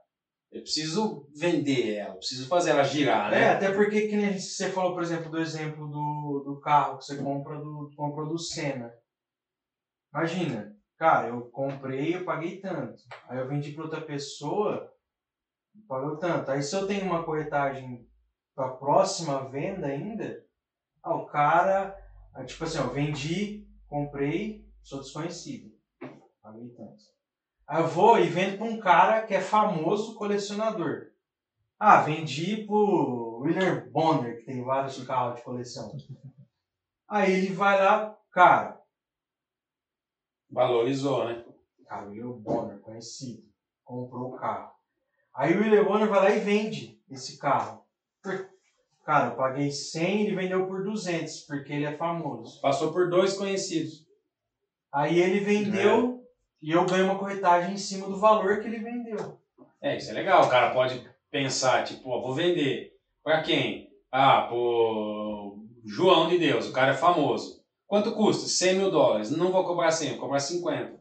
[0.50, 3.50] eu preciso vender ela, eu preciso fazer ela girar, É, né?
[3.50, 7.16] até porque que nem você falou, por exemplo, do exemplo do, do carro que você
[7.16, 8.92] compra do, compra do Senna.
[10.14, 13.02] Imagina, cara, eu comprei, eu paguei tanto.
[13.28, 14.88] Aí eu vendi para outra pessoa,
[15.88, 16.52] pagou tanto.
[16.52, 18.06] Aí se eu tenho uma corretagem
[18.54, 20.40] para próxima venda ainda,
[21.02, 21.92] ah, o cara,
[22.32, 25.72] ah, tipo assim, eu vendi, comprei, sou desconhecido.
[26.40, 27.02] Paguei tanto.
[27.66, 31.08] Aí eu vou e vendo para um cara que é famoso colecionador.
[31.80, 35.90] Ah, vendi pro William Bonner, que tem vários carros de coleção.
[37.08, 38.80] Aí ele vai lá, cara,
[40.52, 41.42] Valorizou, né?
[41.92, 43.42] cara, William Bonner, conhecido,
[43.84, 44.70] comprou o carro.
[45.34, 47.82] Aí o William Bonner vai lá e vende esse carro.
[49.04, 52.60] Cara, eu paguei 100, ele vendeu por 200, porque ele é famoso.
[52.60, 54.06] Passou por dois conhecidos.
[54.92, 56.22] Aí ele vendeu
[56.60, 59.38] e eu ganho uma corretagem em cima do valor que ele vendeu.
[59.80, 60.44] É, isso é legal.
[60.44, 62.92] O cara pode pensar, tipo, ó, vou vender.
[63.24, 63.90] Pra quem?
[64.10, 67.61] Ah, pro João de Deus, o cara é famoso.
[67.92, 68.48] Quanto custa?
[68.48, 69.30] 100 mil dólares.
[69.30, 70.94] Não vou cobrar 100, vou cobrar 50.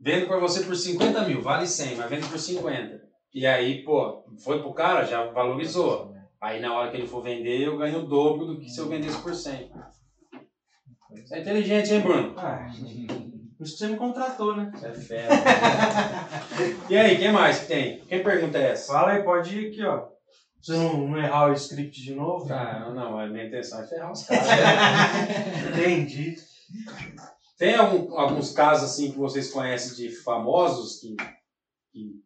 [0.00, 2.98] Vendo pra você por 50 mil, vale 100, mas vendo por 50.
[3.34, 6.14] E aí, pô, foi pro cara, já valorizou.
[6.40, 8.88] Aí na hora que ele for vender, eu ganho o dobro do que se eu
[8.88, 9.70] vendesse por 100.
[11.10, 12.32] Você é inteligente, hein, Bruno?
[12.38, 12.64] Ah,
[13.58, 14.72] por isso que você me contratou, né?
[14.74, 15.34] Você é fera.
[16.88, 17.98] e aí, quem mais que tem?
[18.06, 18.90] Quem pergunta é essa?
[18.90, 20.13] Fala aí, pode ir aqui, ó.
[20.64, 22.50] Você não, não errar o script de novo.
[22.50, 24.46] Ah, não, a minha intenção é ferrar os caras.
[25.70, 26.36] Entendi.
[27.58, 31.14] Tem algum- alguns casos assim que vocês conhecem de famosos que,
[31.92, 32.18] que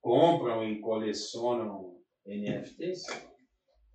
[0.00, 1.94] compram e colecionam
[2.26, 3.02] NFTs?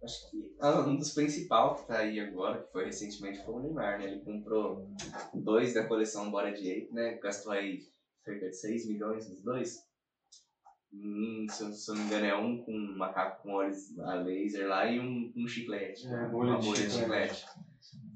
[0.02, 3.60] Acho que ah, um dos principais que tá aí agora, que foi recentemente, foi o
[3.60, 4.06] Neymar, né?
[4.06, 4.88] Ele comprou
[5.34, 7.16] dois da coleção Bora de Ape, né?
[7.22, 7.80] Gastou aí
[8.24, 9.84] cerca de 6 milhões nos dois.
[11.04, 13.98] Hum, se, eu, se eu não me engano, é um com um macaco com olhos
[14.00, 16.08] a laser lá e um com um chiclete.
[16.08, 17.36] É, uma de bolha de chiclete.
[17.36, 17.46] chiclete.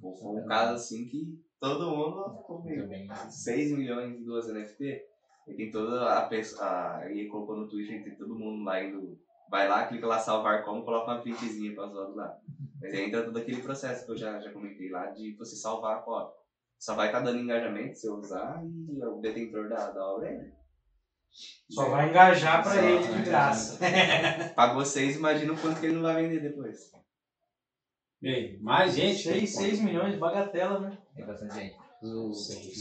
[0.01, 3.09] Foi um caso assim que todo mundo ficou meio Também.
[3.29, 5.03] 6 milhões em duas NFT.
[5.47, 7.01] E tem toda a pessoa.
[7.05, 9.19] Ele colocou no Twitter, tem todo mundo lá indo.
[9.49, 12.39] Vai lá, clica lá salvar como, coloca uma printzinha pra zoar lado.
[12.79, 15.97] Mas aí entra todo aquele processo que eu já, já comentei lá de você salvar
[15.97, 16.39] a cópia.
[16.77, 20.58] Só vai estar dando engajamento se eu usar e o detentor da, da obra é.
[21.69, 23.79] Só vai engajar pra Só ele de graça.
[24.55, 26.91] Pagou 6, imagina o quanto que ele não vai vender depois.
[28.21, 29.21] E aí, mais gente?
[29.23, 30.97] 6, 6 milhões, bagatela, né?
[31.15, 31.75] Tem bastante gente.
[32.01, 32.31] O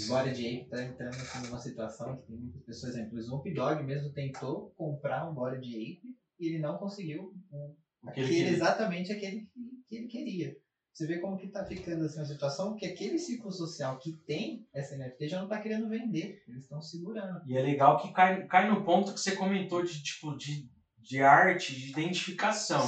[0.08, 3.20] Bora de Ape tá entrando assim, numa situação que tem muitas pessoas, por exemplo, o
[3.20, 7.74] Snoop Dogg mesmo tentou comprar um Bora de Ape e ele não conseguiu um,
[8.06, 10.56] Aquele aquele, que- exatamente aquele que, que ele queria.
[10.98, 14.66] Você vê como que tá ficando assim a situação, que aquele ciclo social que tem
[14.74, 17.40] essa NFT já não tá querendo vender, eles estão segurando.
[17.46, 21.22] E é legal que cai, cai no ponto que você comentou de tipo de, de
[21.22, 22.84] arte, de identificação.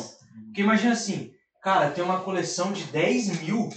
[0.46, 3.68] Porque imagina assim, cara, tem uma coleção de 10 mil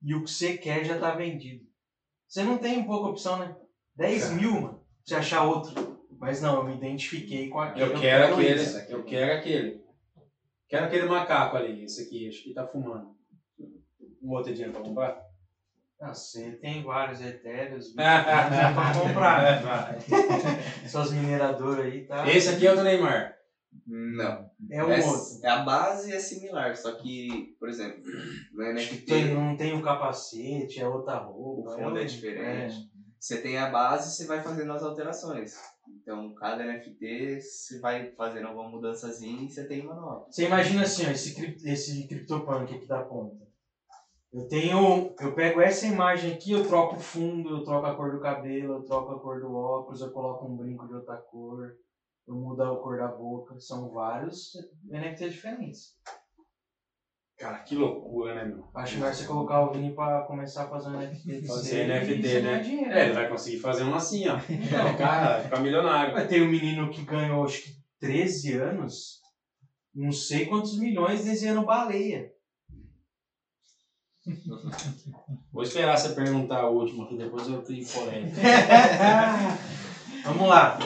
[0.00, 1.66] e o que você quer já tá vendido.
[2.26, 3.54] Você não tem pouca opção, né?
[3.96, 6.00] 10 mil, mano, pra você achar outro.
[6.18, 7.92] Mas não, eu me identifiquei com aquele.
[7.92, 8.90] Eu quero aquele, esse.
[8.90, 9.79] eu quero aquele.
[10.70, 13.10] Quero aquele macaco ali, esse aqui, acho que tá fumando.
[14.22, 15.20] Um outro dinheiro pra comprar?
[16.00, 18.22] Ah, você tem vários etéreos, dá
[18.72, 19.62] pra comprar.
[20.88, 22.26] Suas mineradoras aí, tá?
[22.30, 23.34] Esse aqui é o do Neymar.
[23.86, 24.48] Não.
[24.70, 25.40] É um É, outro.
[25.42, 28.00] é a base é similar, só que, por exemplo,
[28.52, 31.70] no NFT Tem, não tem o capacete, é outra o roupa.
[31.76, 32.88] fundo é um- diferente.
[33.18, 35.54] Você tem a base, você vai fazendo as alterações.
[36.00, 40.26] Então, cada NFT, você vai fazendo alguma mudançazinha e você tem uma nova.
[40.30, 43.36] Você imagina assim, ó, esse, esse CryptoPunk aqui da ponta.
[44.32, 45.14] Eu tenho.
[45.20, 48.74] Eu pego essa imagem aqui, eu troco o fundo, eu troco a cor do cabelo,
[48.74, 51.74] eu troco a cor do óculos, eu coloco um brinco de outra cor,
[52.26, 53.58] eu mudo a cor da boca.
[53.58, 54.52] São vários
[54.88, 55.96] NFTs diferentes.
[57.40, 58.68] Cara, que loucura, né, meu?
[58.74, 61.46] Acho melhor você colocar o Vini pra começar a fazer um NFT.
[61.46, 62.58] Fazer NFT, ganhar né?
[62.58, 62.92] dinheiro.
[62.92, 64.36] É, ele vai conseguir fazer um assim, ó.
[64.36, 66.12] É, cara, ficar milionário.
[66.12, 69.20] Mas Tem um menino que ganhou acho que 13 anos,
[69.94, 72.28] não sei quantos milhões desenhando baleia.
[75.50, 78.36] Vou esperar você perguntar a última, que depois eu crio polêmica.
[80.24, 80.78] Vamos lá.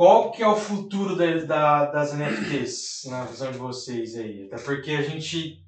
[0.00, 4.44] Qual que é o futuro da- da- das NFTs na visão de vocês aí?
[4.44, 5.62] Até porque a gente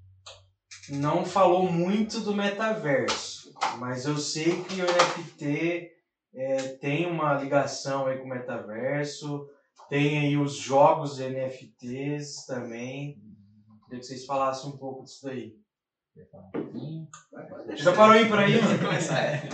[0.88, 5.90] não falou muito do metaverso, mas eu sei que o NFT
[6.34, 9.46] é, tem uma ligação aí com o metaverso,
[9.90, 13.18] tem aí os jogos NFTs também.
[13.84, 15.52] Queria que vocês falassem um pouco disso daí.
[17.74, 18.78] Já parou aí por aí, mano?
[18.78, 19.50] Começar, é.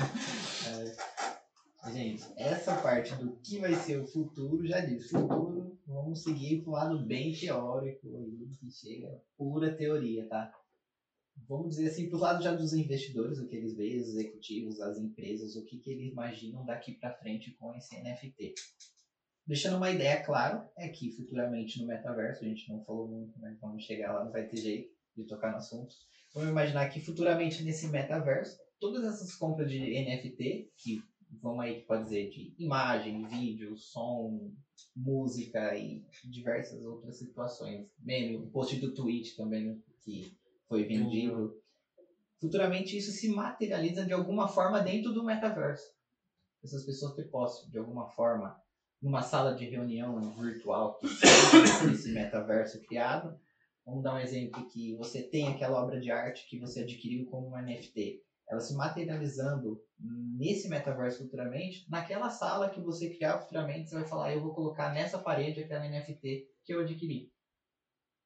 [1.93, 6.73] Gente, essa parte do que vai ser o futuro, já disse, futuro, vamos seguir pro
[6.73, 10.53] lado bem teórico aí, que chega pura teoria, tá?
[11.49, 14.99] Vamos dizer assim, pro lado já dos investidores, o que eles veem, os executivos, as
[14.99, 18.55] empresas, o que, que eles imaginam daqui para frente com esse NFT.
[19.47, 23.59] Deixando uma ideia claro, é que futuramente no metaverso, a gente não falou muito, mas
[23.61, 25.95] vamos chegar lá, não vai ter jeito de tocar no assunto.
[26.35, 31.03] Vamos imaginar que futuramente nesse metaverso, todas essas compras de NFT, que
[31.41, 34.53] vamos aí, pode dizer, de imagem, vídeo, som,
[34.97, 37.87] música e diversas outras situações.
[37.99, 40.37] Meme, o post do Twitch também, né, que
[40.69, 41.61] foi vendido.
[42.41, 45.93] Futuramente isso se materializa de alguma forma dentro do metaverso.
[46.63, 48.61] Essas pessoas ter posse, de alguma forma,
[49.01, 51.07] numa sala de reunião virtual que
[51.93, 53.39] esse metaverso criado.
[53.85, 57.49] Vamos dar um exemplo que você tem aquela obra de arte que você adquiriu como
[57.49, 63.97] um NFT ela se materializando nesse metaverso futuramente, naquela sala que você criar futuramente, você
[63.97, 67.31] vai falar, eu vou colocar nessa parede aquela NFT que eu adquiri.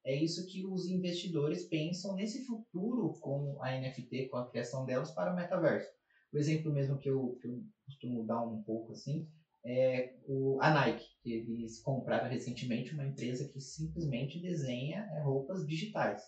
[0.05, 5.11] É isso que os investidores pensam nesse futuro com a NFT, com a criação delas
[5.11, 5.89] para o metaverso.
[6.31, 9.27] O exemplo mesmo que eu, que eu costumo dar um pouco assim
[9.65, 15.65] é o, a Nike, que eles compraram recentemente uma empresa que simplesmente desenha é, roupas
[15.65, 16.21] digitais.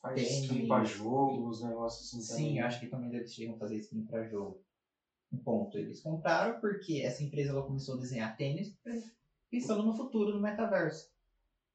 [0.00, 0.42] Faz Tem.
[0.42, 2.60] skin pra jogo, os negócios assim Sim, também.
[2.60, 4.62] acho que também eles chegam a fazer skin para jogo.
[5.32, 5.76] Um ponto.
[5.76, 8.76] Eles compraram porque essa empresa ela começou a desenhar tênis
[9.50, 11.12] pensando no futuro, no metaverso.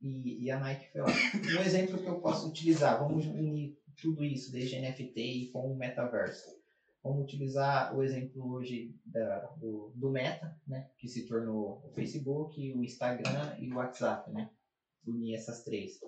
[0.01, 1.07] E, e a Nike foi lá.
[1.07, 5.75] Um exemplo que eu posso utilizar, vamos unir tudo isso, desde NFT e com o
[5.75, 6.57] metaverso.
[7.03, 12.73] Vamos utilizar o exemplo hoje da, do, do Meta, né, que se tornou o Facebook,
[12.73, 14.49] o Instagram e o WhatsApp, né?
[15.05, 15.99] Unir essas três.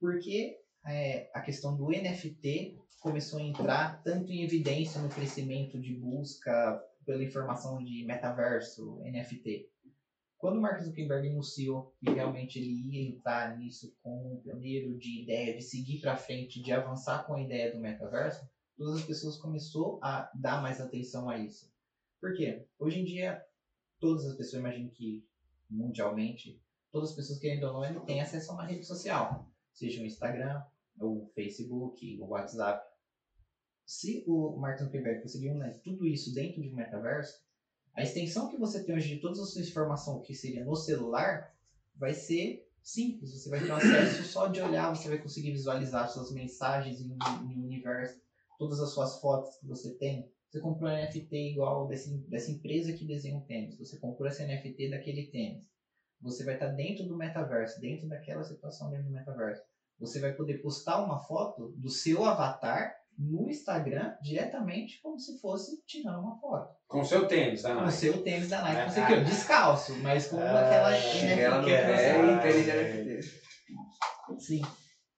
[0.00, 5.94] Porque é, a questão do NFT começou a entrar tanto em evidência no crescimento de
[5.94, 9.68] busca pela informação de metaverso, NFT.
[10.38, 15.22] Quando o Mark Zuckerberg anunciou que realmente ele ia entrar nisso como um pioneiro de
[15.22, 19.38] ideia, de seguir para frente, de avançar com a ideia do metaverso, todas as pessoas
[19.38, 21.72] começou a dar mais atenção a isso.
[22.20, 22.66] Por quê?
[22.78, 23.42] Hoje em dia,
[23.98, 25.26] todas as pessoas, imagino que
[25.70, 26.60] mundialmente,
[26.92, 30.62] todas as pessoas querendo ou não, têm acesso a uma rede social, seja o Instagram,
[31.00, 32.84] o Facebook, o WhatsApp.
[33.84, 37.34] Se o Mark Zuckerberg conseguiu né, tudo isso dentro de um metaverso,
[37.94, 41.54] a extensão que você tem hoje de toda a sua informação que seria no celular
[41.94, 43.32] vai ser simples.
[43.32, 47.16] Você vai ter um acesso só de olhar, você vai conseguir visualizar suas mensagens em,
[47.50, 48.20] em universo,
[48.58, 50.30] todas as suas fotos que você tem.
[50.48, 53.78] Você comprou um NFT igual desse, dessa empresa que desenha um tênis.
[53.78, 55.64] Você comprou esse NFT daquele tênis.
[56.20, 59.62] Você vai estar dentro do metaverso, dentro daquela situação dentro do metaverso.
[59.98, 65.82] Você vai poder postar uma foto do seu avatar no Instagram diretamente como se fosse
[65.86, 66.74] tirando uma foto.
[66.86, 67.62] Com o seu tênis?
[67.62, 67.92] Com o Nike?
[67.92, 69.20] seu tênis da Nike, você ah.
[69.20, 71.68] descalço, mas com Ah, aquela Ela não
[72.36, 73.46] NFT que NFT.
[74.38, 74.62] Sim.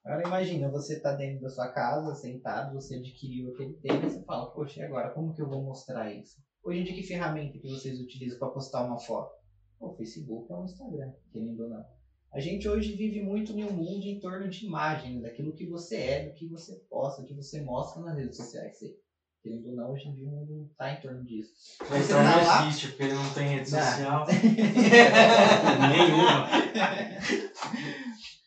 [0.04, 4.50] Agora imagina, você tá dentro da sua casa, sentado, você adquiriu aquele tênis, você fala,
[4.52, 6.40] poxa, e agora, como que eu vou mostrar isso?
[6.64, 9.30] Hoje em dia, que ferramenta que vocês utilizam para postar uma foto?
[9.80, 11.97] O Facebook ou o Instagram, querendo ou não.
[12.32, 15.96] A gente hoje vive muito em um mundo em torno de imagens, daquilo que você
[15.96, 18.76] é, do que você posta, do que você mostra nas redes sociais.
[18.78, 18.94] Você
[19.40, 21.50] Querendo ou não, hoje em dia o mundo tá em torno disso.
[21.80, 23.78] Então Você tá lá- não existe, porque ele não tem rede Não.
[23.80, 24.26] social.
[25.88, 26.48] Nenhuma.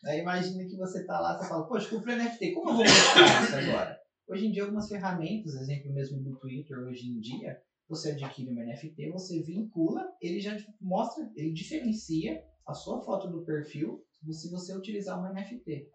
[0.04, 3.42] Aí imagina que você tá lá, você fala, poxa, comprei NFT, como eu vou mostrar
[3.42, 3.96] isso agora?
[4.28, 8.62] Hoje em dia, algumas ferramentas, exemplo mesmo do Twitter, hoje em dia, você adquire uma
[8.62, 14.76] NFT, você vincula, ele já mostra, ele diferencia a sua foto do perfil se você
[14.76, 15.90] utilizar uma NFT.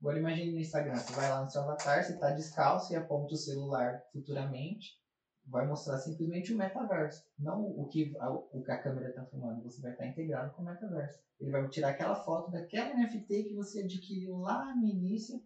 [0.00, 3.34] Agora imagine no Instagram, você vai lá no seu avatar, você tá descalço e aponta
[3.34, 5.00] o celular futuramente,
[5.46, 9.62] vai mostrar simplesmente o metaverso, não o que a, o que a câmera está filmando,
[9.62, 11.18] você vai estar integrado com o metaverso.
[11.40, 15.42] Ele vai tirar aquela foto daquela NFT que você adquiriu lá no início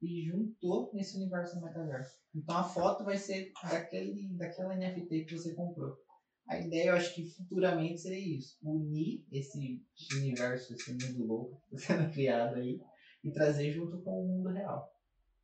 [0.00, 2.16] e juntou nesse universo do metaverso.
[2.34, 5.96] Então a foto vai ser daquele, daquela NFT que você comprou.
[6.48, 9.80] A ideia, eu acho que futuramente seria isso: unir esse
[10.14, 12.80] universo, esse mundo louco que está sendo criado aí
[13.22, 14.92] e trazer junto com o mundo real.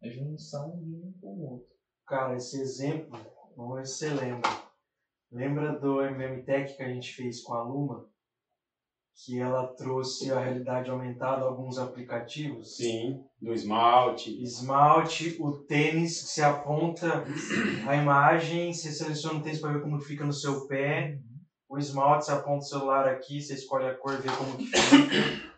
[0.03, 1.69] A junção de um com o outro.
[2.07, 3.19] Cara, esse exemplo,
[3.57, 4.69] vamos ver se você lembra.
[5.31, 8.09] Lembra do MM Tech que a gente fez com a Luma?
[9.25, 12.77] Que ela trouxe a realidade aumentada alguns aplicativos?
[12.77, 14.41] Sim, do esmalte.
[14.41, 17.25] Esmalte, o tênis, que você aponta
[17.87, 21.19] a imagem, você seleciona o tênis para ver como fica no seu pé.
[21.69, 25.49] O esmalte, você aponta o celular aqui, você escolhe a cor, vê como que fica.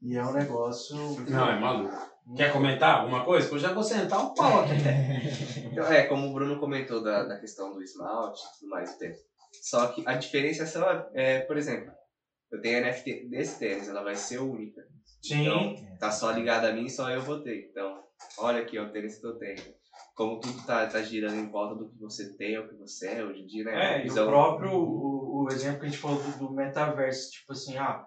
[0.00, 0.96] E é um negócio.
[1.28, 2.14] Não, é maluco.
[2.36, 3.48] Quer comentar alguma coisa?
[3.48, 4.72] Que eu já vou sentar o pau aqui.
[5.74, 8.98] Então, é, como o Bruno comentou da, da questão do esmalte e tudo mais do
[8.98, 9.18] tênis.
[9.60, 11.90] Só que a diferenciação é, é, por exemplo,
[12.54, 14.80] eu tenho a NFT desse tênis, ela vai ser única.
[15.20, 15.42] Sim.
[15.42, 17.68] Então, tá só ligada a mim, só eu vou ter.
[17.68, 18.02] Então,
[18.38, 19.74] olha aqui, ó, o tênis que eu tenho.
[20.14, 23.24] Como tudo tá, tá girando em volta do que você tem, o que você é
[23.24, 24.02] hoje em dia, né?
[24.02, 27.52] É, e o próprio o, o exemplo que a gente falou do, do metaverso, tipo
[27.52, 28.06] assim, ah,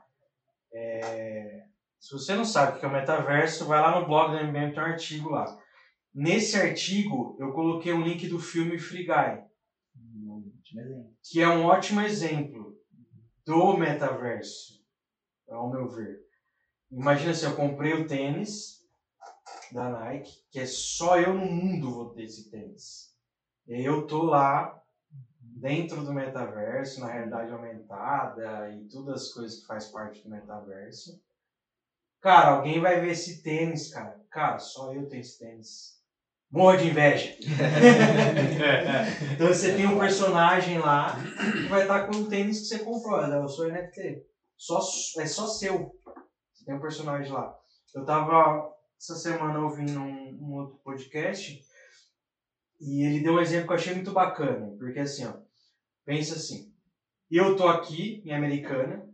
[0.73, 1.63] é,
[1.99, 4.73] se você não sabe o que é o metaverso, vai lá no blog do MBM,
[4.73, 5.45] tem um artigo lá.
[6.13, 9.43] Nesse artigo, eu coloquei um link do filme Free Guy,
[10.25, 12.66] Um que é um ótimo exemplo
[13.47, 14.83] do metaverso,
[15.47, 16.19] ao meu ver.
[16.91, 18.85] Imagina se eu comprei o tênis
[19.71, 23.09] da Nike, que é só eu no mundo vou ter esse tênis.
[23.65, 24.77] E eu tô lá
[25.39, 31.17] dentro do metaverso, na realidade aumentada e todas as coisas que faz parte do metaverso.
[32.19, 34.19] Cara, alguém vai ver esse tênis, cara.
[34.29, 35.96] Cara, só eu tenho esse tênis.
[36.49, 37.35] Morra de inveja.
[39.33, 43.27] Então você tem um personagem lá que vai estar com o tênis que você comprou.
[43.27, 43.35] né?
[43.35, 44.21] Eu sou NFT.
[44.57, 44.79] Só,
[45.19, 45.91] é só seu.
[46.53, 47.53] Você tem um personagem lá.
[47.93, 48.67] Eu tava
[48.99, 51.59] essa semana ouvindo um, um outro podcast
[52.79, 54.73] e ele deu um exemplo que eu achei muito bacana.
[54.77, 55.33] Porque assim, ó,
[56.05, 56.65] pensa assim.
[57.29, 59.06] Eu tô aqui em Americana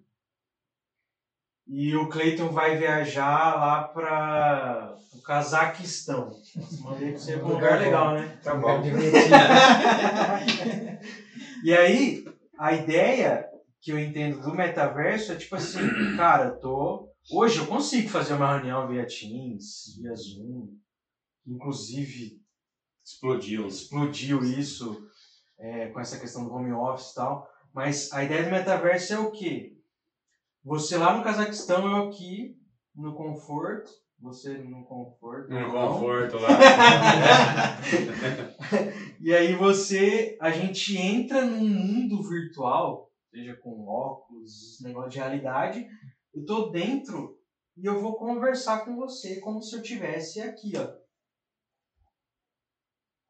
[1.67, 6.31] e o Cleiton vai viajar lá para o Cazaquistão.
[6.81, 8.37] Mandei você um lugar legal, né?
[8.43, 8.81] Tá bom.
[11.63, 12.25] E aí,
[12.59, 13.47] a ideia
[13.81, 15.79] que eu entendo do metaverso é tipo assim,
[16.17, 17.09] cara, eu tô.
[17.31, 20.67] Hoje eu consigo fazer uma reunião via Teams, via Zoom.
[21.47, 22.43] Inclusive,
[23.05, 23.67] Explodiu.
[23.67, 25.05] explodiu isso
[25.59, 27.47] é, com essa questão do home office e tal.
[27.73, 29.72] Mas a ideia do metaverso é o quê?
[30.63, 32.55] Você lá no Cazaquistão, eu aqui
[32.95, 33.91] no conforto.
[34.21, 35.49] Você no conforto.
[35.49, 35.71] No não.
[35.71, 36.49] conforto lá.
[39.19, 45.87] E aí você, a gente entra num mundo virtual, seja com óculos, negócio de realidade.
[46.33, 47.37] Eu tô dentro
[47.77, 50.91] e eu vou conversar com você como se eu tivesse aqui, ó.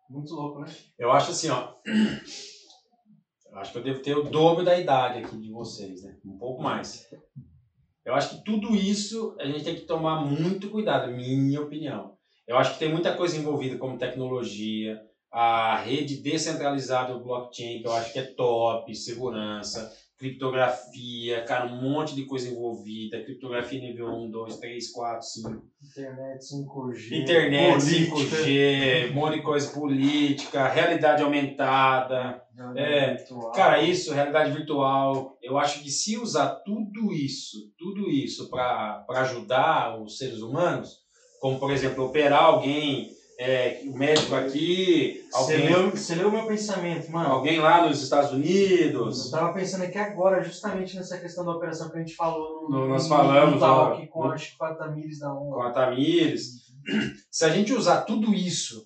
[0.10, 0.76] Muito louco, né?
[0.98, 1.76] Eu acho assim, ó.
[3.56, 6.16] Acho que eu devo ter o dobro da idade aqui de vocês, né?
[6.26, 7.08] Um pouco mais.
[8.06, 12.12] Eu acho que tudo isso a gente tem que tomar muito cuidado, minha opinião.
[12.48, 14.98] Eu acho que tem muita coisa envolvida, como tecnologia,
[15.32, 21.82] a rede descentralizada do blockchain, que eu acho que é top, segurança, criptografia, cara, um
[21.82, 25.64] monte de coisa envolvida, criptografia nível 1, 2, 3, 4, 5.
[25.84, 27.22] Internet 5G.
[27.22, 32.42] Internet, política, 5G, um monte de coisa política, realidade aumentada.
[32.56, 33.52] realidade É, virtual.
[33.52, 35.38] Cara, isso, realidade virtual.
[35.42, 41.00] Eu acho que se usar tudo isso, tudo isso para ajudar os seres humanos,
[41.42, 43.10] como por exemplo, operar alguém,
[43.40, 47.30] é, o médico aqui, Você alguém, leu, você leu o meu pensamento, mano.
[47.30, 49.32] alguém lá nos Estados Eu Unidos.
[49.32, 52.88] tava pensando aqui agora, justamente nessa questão da operação que a gente falou no, No-
[52.90, 55.50] nós no- falamos, no talk ó, com no- acho que com a Tamires da com
[55.52, 55.62] ONU.
[55.62, 56.64] a Tamires.
[57.32, 58.84] Se a gente usar tudo isso,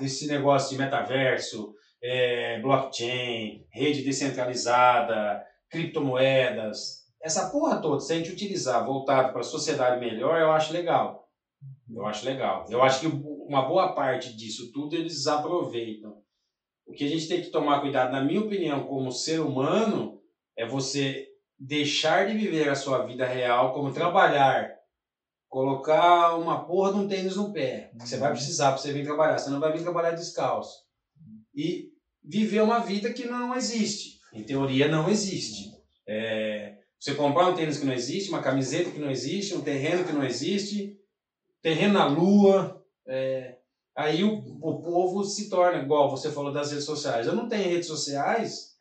[0.00, 1.72] esse negócio de metaverso,
[2.02, 9.44] é, blockchain, rede descentralizada, criptomoedas, essa porra toda, se a gente utilizar voltado para a
[9.44, 11.26] sociedade melhor, eu acho legal.
[11.94, 12.64] Eu acho legal.
[12.70, 13.06] Eu acho que
[13.50, 16.22] uma boa parte disso tudo eles aproveitam.
[16.86, 20.20] O que a gente tem que tomar cuidado, na minha opinião, como ser humano,
[20.56, 21.26] é você
[21.58, 24.70] deixar de viver a sua vida real como trabalhar.
[25.48, 29.04] Colocar uma porra de um tênis no pé, que você vai precisar para você vir
[29.04, 29.36] trabalhar.
[29.36, 30.84] Você não vai vir trabalhar descalço.
[31.52, 31.90] E
[32.22, 34.20] viver uma vida que não existe.
[34.32, 35.72] Em teoria, não existe.
[36.06, 40.04] É, você comprar um tênis que não existe, uma camiseta que não existe, um terreno
[40.04, 40.96] que não existe,
[41.60, 42.79] terreno na lua.
[43.10, 43.58] É,
[43.96, 47.26] aí o, o povo se torna, igual você falou das redes sociais.
[47.26, 48.76] Eu não tenho redes sociais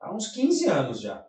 [0.00, 1.24] há uns 15 anos já.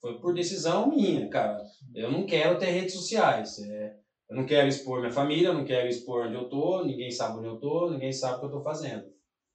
[0.00, 1.62] Foi por decisão minha, cara.
[1.94, 3.58] Eu não quero ter redes sociais.
[3.58, 7.10] é, eu não quero expor minha família, eu não quero expor onde eu tô, ninguém
[7.10, 9.04] sabe onde eu tô, ninguém sabe o que eu tô fazendo.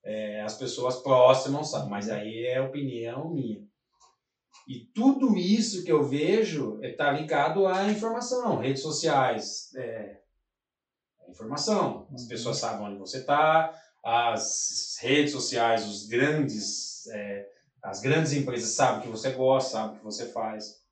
[0.04, 3.64] É, as pessoas próximas sabem, mas aí é opinião minha.
[4.68, 10.25] E tudo isso que eu vejo está ligado à informação, redes sociais, é, é
[11.36, 12.08] informação.
[12.14, 13.74] As pessoas sabem onde você está,
[14.04, 17.46] as redes sociais, os grandes, é,
[17.84, 20.84] as grandes empresas sabem o que você gosta, sabem o que você faz.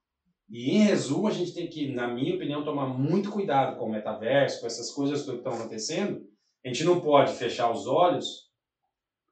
[0.50, 3.90] E em resumo, a gente tem que, na minha opinião, tomar muito cuidado com o
[3.92, 6.22] metaverso, com essas coisas que estão acontecendo.
[6.64, 8.50] A gente não pode fechar os olhos,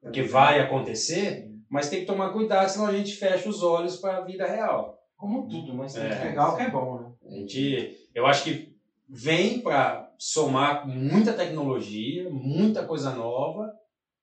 [0.01, 4.17] porque vai acontecer, mas tem que tomar cuidado, senão a gente fecha os olhos para
[4.17, 4.97] a vida real.
[5.15, 6.09] Como tudo, mas É.
[6.09, 7.11] é legal que é bom, né?
[7.29, 8.75] A gente, eu acho que
[9.07, 13.73] vem para somar muita tecnologia, muita coisa nova,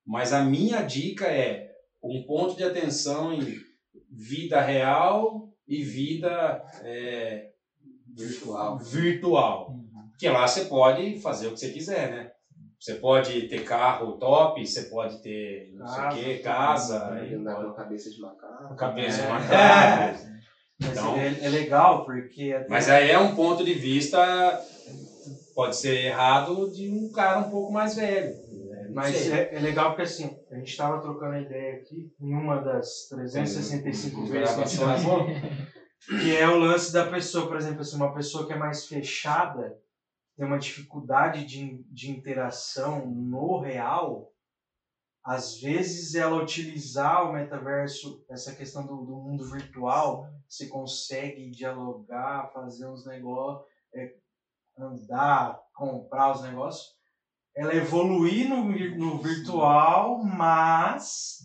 [0.07, 1.66] mas a minha dica é
[2.01, 3.57] um ponto de atenção em
[4.09, 7.49] vida real e vida é,
[8.07, 8.78] Virtual.
[8.78, 9.74] virtual.
[10.11, 12.30] Porque lá você pode fazer o que você quiser, né?
[12.78, 17.34] Você pode ter carro top, você pode ter não sei o Casa, quê, casa, Pode
[17.34, 18.76] andar com cabeça de macaco.
[18.76, 19.30] cabeça de É.
[19.30, 20.18] macaco.
[20.80, 24.20] Mas Então- é, é legal porque Mas aí é um ponto de vista,
[25.59, 28.32] pode ser errado, de um cara um pouco mais velho.
[28.86, 29.32] Não Mas sei.
[29.32, 33.09] é, é legal porque assim, a gente estava trocando a ideia aqui em uma das
[33.09, 34.86] 365 vezes que a gente Gravação.
[34.86, 35.26] gravou,
[36.20, 39.76] que é o lance da pessoa, por exemplo, assim, uma pessoa que é mais fechada,
[40.36, 44.32] tem uma dificuldade de, de interação no real,
[45.24, 52.48] às vezes ela utilizar o metaverso, essa questão do, do mundo virtual, você consegue dialogar,
[52.54, 54.14] fazer uns negócios, é,
[54.79, 56.87] andar, comprar os negócios,
[57.57, 58.64] ela evoluir no,
[58.97, 61.39] no virtual, mas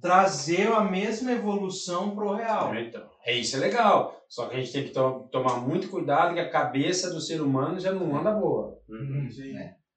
[0.00, 2.74] trazer a mesma evolução pro real.
[2.74, 4.20] Então, é isso é legal.
[4.28, 7.40] Só que a gente tem que to- tomar muito cuidado que a cabeça do ser
[7.40, 8.76] humano já não anda boa.
[8.88, 9.28] Uhum.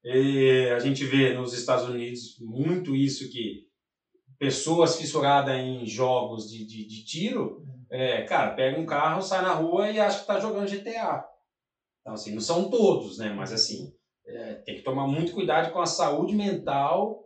[0.04, 3.66] E a gente vê nos Estados Unidos muito isso que
[4.38, 9.54] pessoas fissuradas em jogos de, de, de tiro, é, cara, pega um carro, sai na
[9.54, 11.26] rua e acha que tá jogando GTA.
[12.08, 13.34] Então, assim, não são todos, né?
[13.36, 13.92] Mas, assim,
[14.26, 17.22] é, tem que tomar muito cuidado com a saúde mental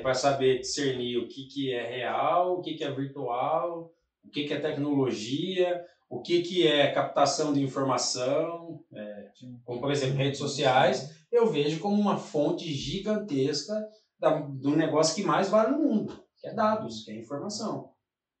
[0.00, 3.90] para saber discernir o que, que é real, o que, que é virtual,
[4.24, 5.78] o que, que é tecnologia,
[6.08, 9.24] o que, que é captação de informação, é,
[9.62, 13.74] como, por exemplo, redes sociais eu vejo como uma fonte gigantesca
[14.18, 17.84] da, do negócio que mais vale no mundo, que é dados, que é informação.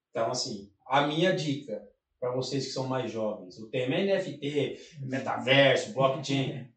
[0.08, 1.82] Então, assim, a minha dica
[2.20, 6.68] para vocês que são mais jovens, o tema é NFT, metaverso, blockchain,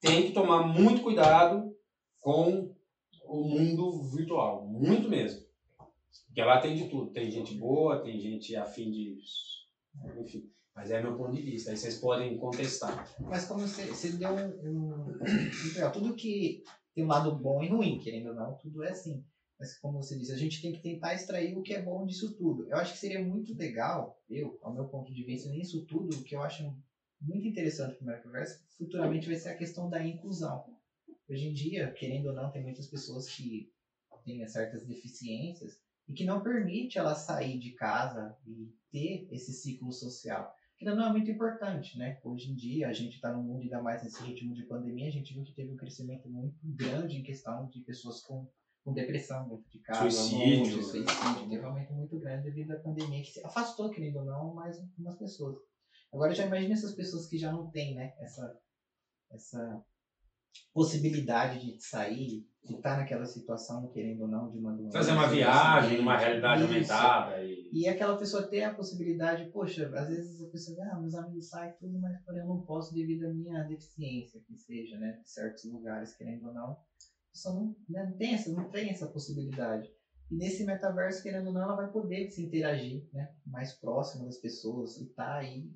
[0.00, 1.74] tem que tomar muito cuidado
[2.20, 2.74] com
[3.24, 5.40] o mundo virtual, muito mesmo.
[6.26, 9.18] Porque lá tem de tudo, tem gente boa, tem gente afim de...
[10.16, 13.08] Enfim, mas é meu ponto de vista, aí vocês podem contestar.
[13.20, 15.18] Mas como você, você deu um, um-
[15.92, 16.62] Tudo que
[16.94, 19.24] tem um lado bom e ruim, querendo ou não, tudo é assim.
[19.60, 22.34] Mas como você disse, a gente tem que tentar extrair o que é bom disso
[22.34, 22.66] tudo.
[22.70, 26.24] Eu acho que seria muito legal, eu, ao meu ponto de vista, nisso tudo, o
[26.24, 26.74] que eu acho
[27.20, 30.64] muito interessante para o metaverso, futuramente vai ser a questão da inclusão.
[31.28, 33.70] Hoje em dia, querendo ou não, tem muitas pessoas que
[34.24, 39.92] têm certas deficiências e que não permite ela sair de casa e ter esse ciclo
[39.92, 42.18] social que não é muito importante, né?
[42.24, 45.12] Hoje em dia, a gente está num mundo, ainda mais nesse ritmo de pandemia, a
[45.12, 48.48] gente viu que teve um crescimento muito grande em questão de pessoas com,
[48.84, 50.58] com depressão dentro de casa, Suicídio.
[50.58, 51.48] morte, suicídio.
[51.48, 54.78] Teve um aumento muito grande devido à pandemia, que se afastou, querendo ou não, mais
[54.78, 55.56] algumas pessoas.
[56.12, 58.14] Agora, já imagine essas pessoas que já não têm, né?
[58.18, 58.58] Essa,
[59.30, 59.84] essa
[60.72, 64.98] possibilidade de sair, de estar naquela situação, querendo ou não, de uma doença.
[64.98, 66.72] Fazer uma um viagem numa realidade Isso.
[66.72, 67.44] aumentada.
[67.44, 67.70] E...
[67.72, 71.74] E aquela pessoa ter a possibilidade, poxa, às vezes a pessoa, ah, meus amigos saem
[71.78, 75.64] tudo, mas porém eu não posso devido à minha deficiência, que seja, né, de certos
[75.70, 76.76] lugares, querendo ou não.
[77.32, 79.88] Pessoa não, né, não, tem essa, não tem essa possibilidade.
[80.30, 84.38] E nesse metaverso, querendo ou não, ela vai poder se interagir, né, mais próximo das
[84.38, 85.70] pessoas e tá aí,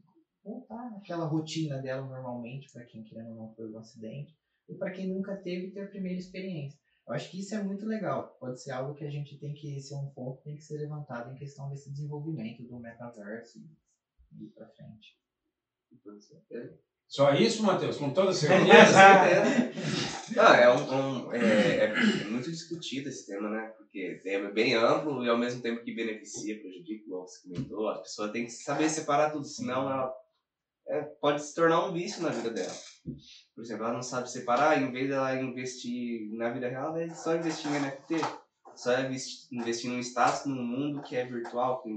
[0.45, 4.35] voltar naquela rotina dela normalmente, para quem, querendo ou não, foi um acidente,
[4.69, 6.79] e para quem nunca teve, ter a primeira experiência.
[7.07, 8.35] Eu acho que isso é muito legal.
[8.41, 11.31] Pode ser algo que a gente tem que ser um ponto tem que ser levantado
[11.31, 13.59] em questão desse desenvolvimento do metaverso
[14.33, 15.15] e ir pra frente.
[17.09, 17.97] Só isso, Matheus?
[17.97, 18.99] Com toda certeza?
[20.35, 20.95] Não, é, um,
[21.27, 23.73] um- é, é muito discutido esse tema, né?
[23.77, 27.89] Porque é bem amplo e ao mesmo tempo que beneficia, prejudica, igual você comentou.
[27.89, 30.11] A pessoa tem que saber separar tudo, senão ela
[30.89, 32.73] é, pode se tornar um vício na vida dela.
[33.55, 37.15] Por exemplo, ela não sabe separar, em vez dela investir na vida real, ela é
[37.15, 38.17] só investir em NFT.
[38.75, 41.91] Só investir, investir num status, num mundo que é virtual, que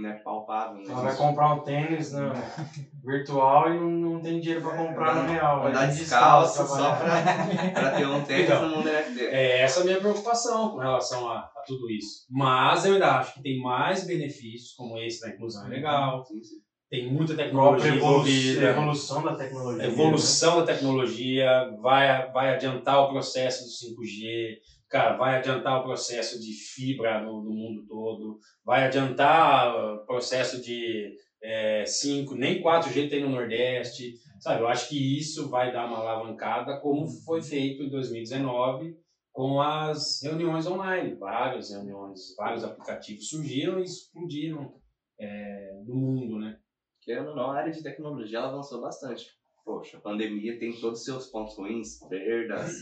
[0.00, 0.82] não é palpável.
[0.82, 2.32] Não Ela vai comprar um tênis no
[3.04, 5.66] virtual e não, não tem dinheiro pra comprar no real.
[5.66, 8.68] Andar Vai vir descalço só pra ter um tênis Então.
[8.68, 9.20] no mundo NFT.
[9.26, 12.26] É essa a minha preocupação com relação a, a tudo isso.
[12.30, 16.42] Mas eu ainda acho que tem mais benefícios, como esse da inclusão é legal, Sim,
[16.42, 16.56] sim.
[16.90, 18.68] tem muita tecnologia envolvida.
[18.70, 19.82] evolução da tecnologia.
[19.82, 24.56] A evolução da tecnologia vai, vai adiantar o processo do 5G,
[24.92, 30.60] cara, vai adiantar o processo de fibra no, no mundo todo, vai adiantar o processo
[30.60, 34.60] de é, 5, nem 4G tem no Nordeste, sabe?
[34.60, 38.94] Eu acho que isso vai dar uma alavancada, como foi feito em 2019
[39.32, 41.14] com as reuniões online.
[41.14, 44.74] Várias reuniões, vários aplicativos surgiram e explodiram
[45.18, 46.58] é, no mundo, né?
[47.00, 49.24] Querendo ou não, a área de tecnologia avançou bastante.
[49.64, 52.74] Poxa, a pandemia tem todos os seus pontos ruins, perdas,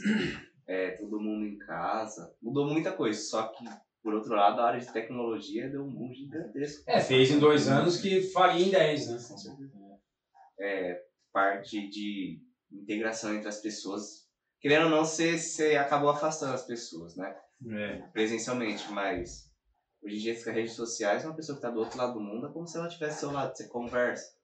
[0.71, 2.33] é, todo mundo em casa.
[2.41, 3.65] Mudou muita coisa, só que,
[4.01, 6.85] por outro lado, a área de tecnologia deu um boom gigantesco.
[6.87, 9.19] É, fez em dois anos que faria em 10, né?
[10.61, 11.03] É,
[11.33, 12.41] parte de
[12.71, 14.29] integração entre as pessoas.
[14.61, 17.37] Querendo ou não, você, você acabou afastando as pessoas, né?
[17.69, 17.97] É.
[18.13, 19.51] Presencialmente, mas
[20.01, 22.47] hoje em dia as redes sociais, uma pessoa que está do outro lado do mundo
[22.47, 24.37] é como se ela estivesse do seu lado, você conversa.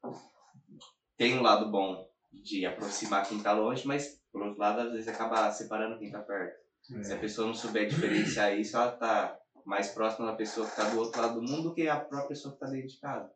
[1.17, 5.09] Tem um lado bom de aproximar quem está longe, mas por outro lado, às vezes
[5.09, 6.59] acaba separando quem está perto.
[7.03, 10.91] Se a pessoa não souber diferenciar isso, ela tá mais próxima da pessoa que está
[10.91, 13.31] do outro lado do mundo do que a própria pessoa que está dentro de casa.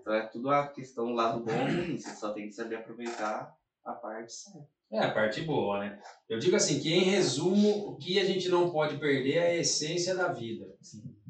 [0.00, 1.98] Então é tudo uma questão do lado bom e ruim.
[1.98, 3.52] Você só tem que saber aproveitar
[3.84, 4.68] a parte certa.
[4.92, 6.00] É a parte boa, né?
[6.28, 9.56] Eu digo assim, que em resumo, o que a gente não pode perder é a
[9.56, 10.64] essência da vida.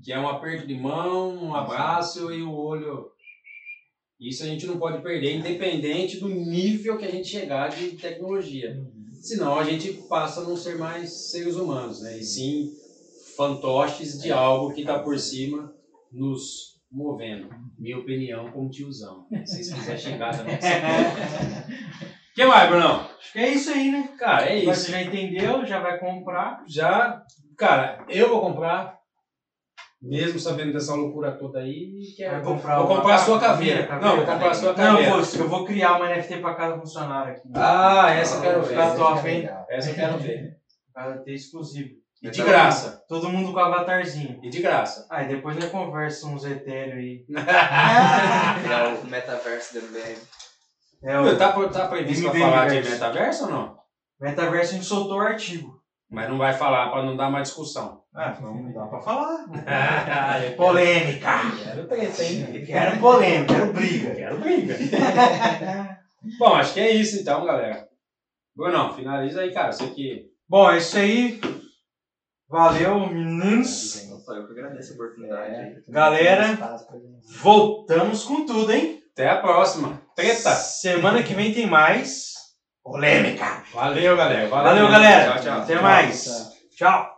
[0.04, 3.10] Que é um aperto de mão, um abraço e o olho.
[4.20, 8.76] Isso a gente não pode perder, independente do nível que a gente chegar de tecnologia.
[9.26, 12.16] Senão a gente passa a não ser mais seres humanos, né?
[12.16, 12.72] E sim
[13.36, 15.74] fantoches de algo que está por cima
[16.12, 17.48] nos movendo.
[17.76, 19.26] Minha opinião como tiozão.
[19.44, 20.54] Se vocês quiserem xingar também.
[20.54, 20.58] O
[22.36, 23.00] que mais, Brunão?
[23.18, 24.08] Acho que é isso aí, né?
[24.16, 24.66] Cara, é isso.
[24.66, 26.64] Você já entendeu, já vai comprar.
[26.68, 27.20] já,
[27.58, 28.95] cara, eu vou comprar,
[30.06, 33.40] mesmo sabendo dessa loucura toda aí, que é, Vai vou, comprar vou comprar a sua
[33.40, 33.86] caveira.
[33.86, 35.10] caveira, Não, vou comprar a sua Não, eu caveira.
[35.10, 37.48] vou, eu vou criar uma NFT pra cada funcionário aqui.
[37.54, 38.74] Ah, essa eu quero ver.
[38.76, 39.50] Tá top, Essa é hein?
[39.68, 40.56] Essa eu quero ver.
[40.92, 41.90] Pra ter exclusivo.
[42.22, 43.02] E de graça.
[43.08, 44.40] Todo mundo com avatarzinho.
[44.42, 45.06] E de graça.
[45.10, 47.24] Aí depois nós conversa uns etéreos aí.
[48.62, 50.16] Criar o metaverso do MBM.
[51.02, 52.90] É, o tá, tá previsto pra falar de Verso.
[52.90, 53.76] metaverso ou não?
[54.18, 55.75] metaverso a gente soltou o artigo.
[56.08, 58.00] Mas não vai falar pra não dar mais discussão.
[58.14, 59.44] Ah, não dá pra falar.
[60.44, 61.28] Eu Polêmica.
[61.64, 62.64] Quero treta, hein?
[62.64, 64.14] Quero polêmica, quero briga.
[64.14, 64.76] Quero briga.
[66.38, 67.88] Bom, acho que é isso então, galera.
[68.54, 69.72] Brunão, finaliza aí, cara.
[69.72, 70.30] Você que.
[70.48, 71.40] Bom, é isso aí.
[72.48, 74.08] Valeu, meninos.
[74.08, 75.54] Eu que agradeço a oportunidade.
[75.54, 75.74] É.
[75.88, 76.56] Galera.
[77.40, 79.02] Voltamos com tudo, hein?
[79.12, 80.00] Até a próxima.
[80.14, 80.50] Treta.
[80.50, 82.35] Semana que vem tem mais
[82.86, 83.62] polêmica.
[83.74, 84.48] Valeu, galera.
[84.48, 85.32] Valeu, galera.
[85.32, 85.62] Tchau, tchau.
[85.62, 86.24] Até mais.
[86.24, 86.88] Tchau.
[86.90, 87.15] Tchau.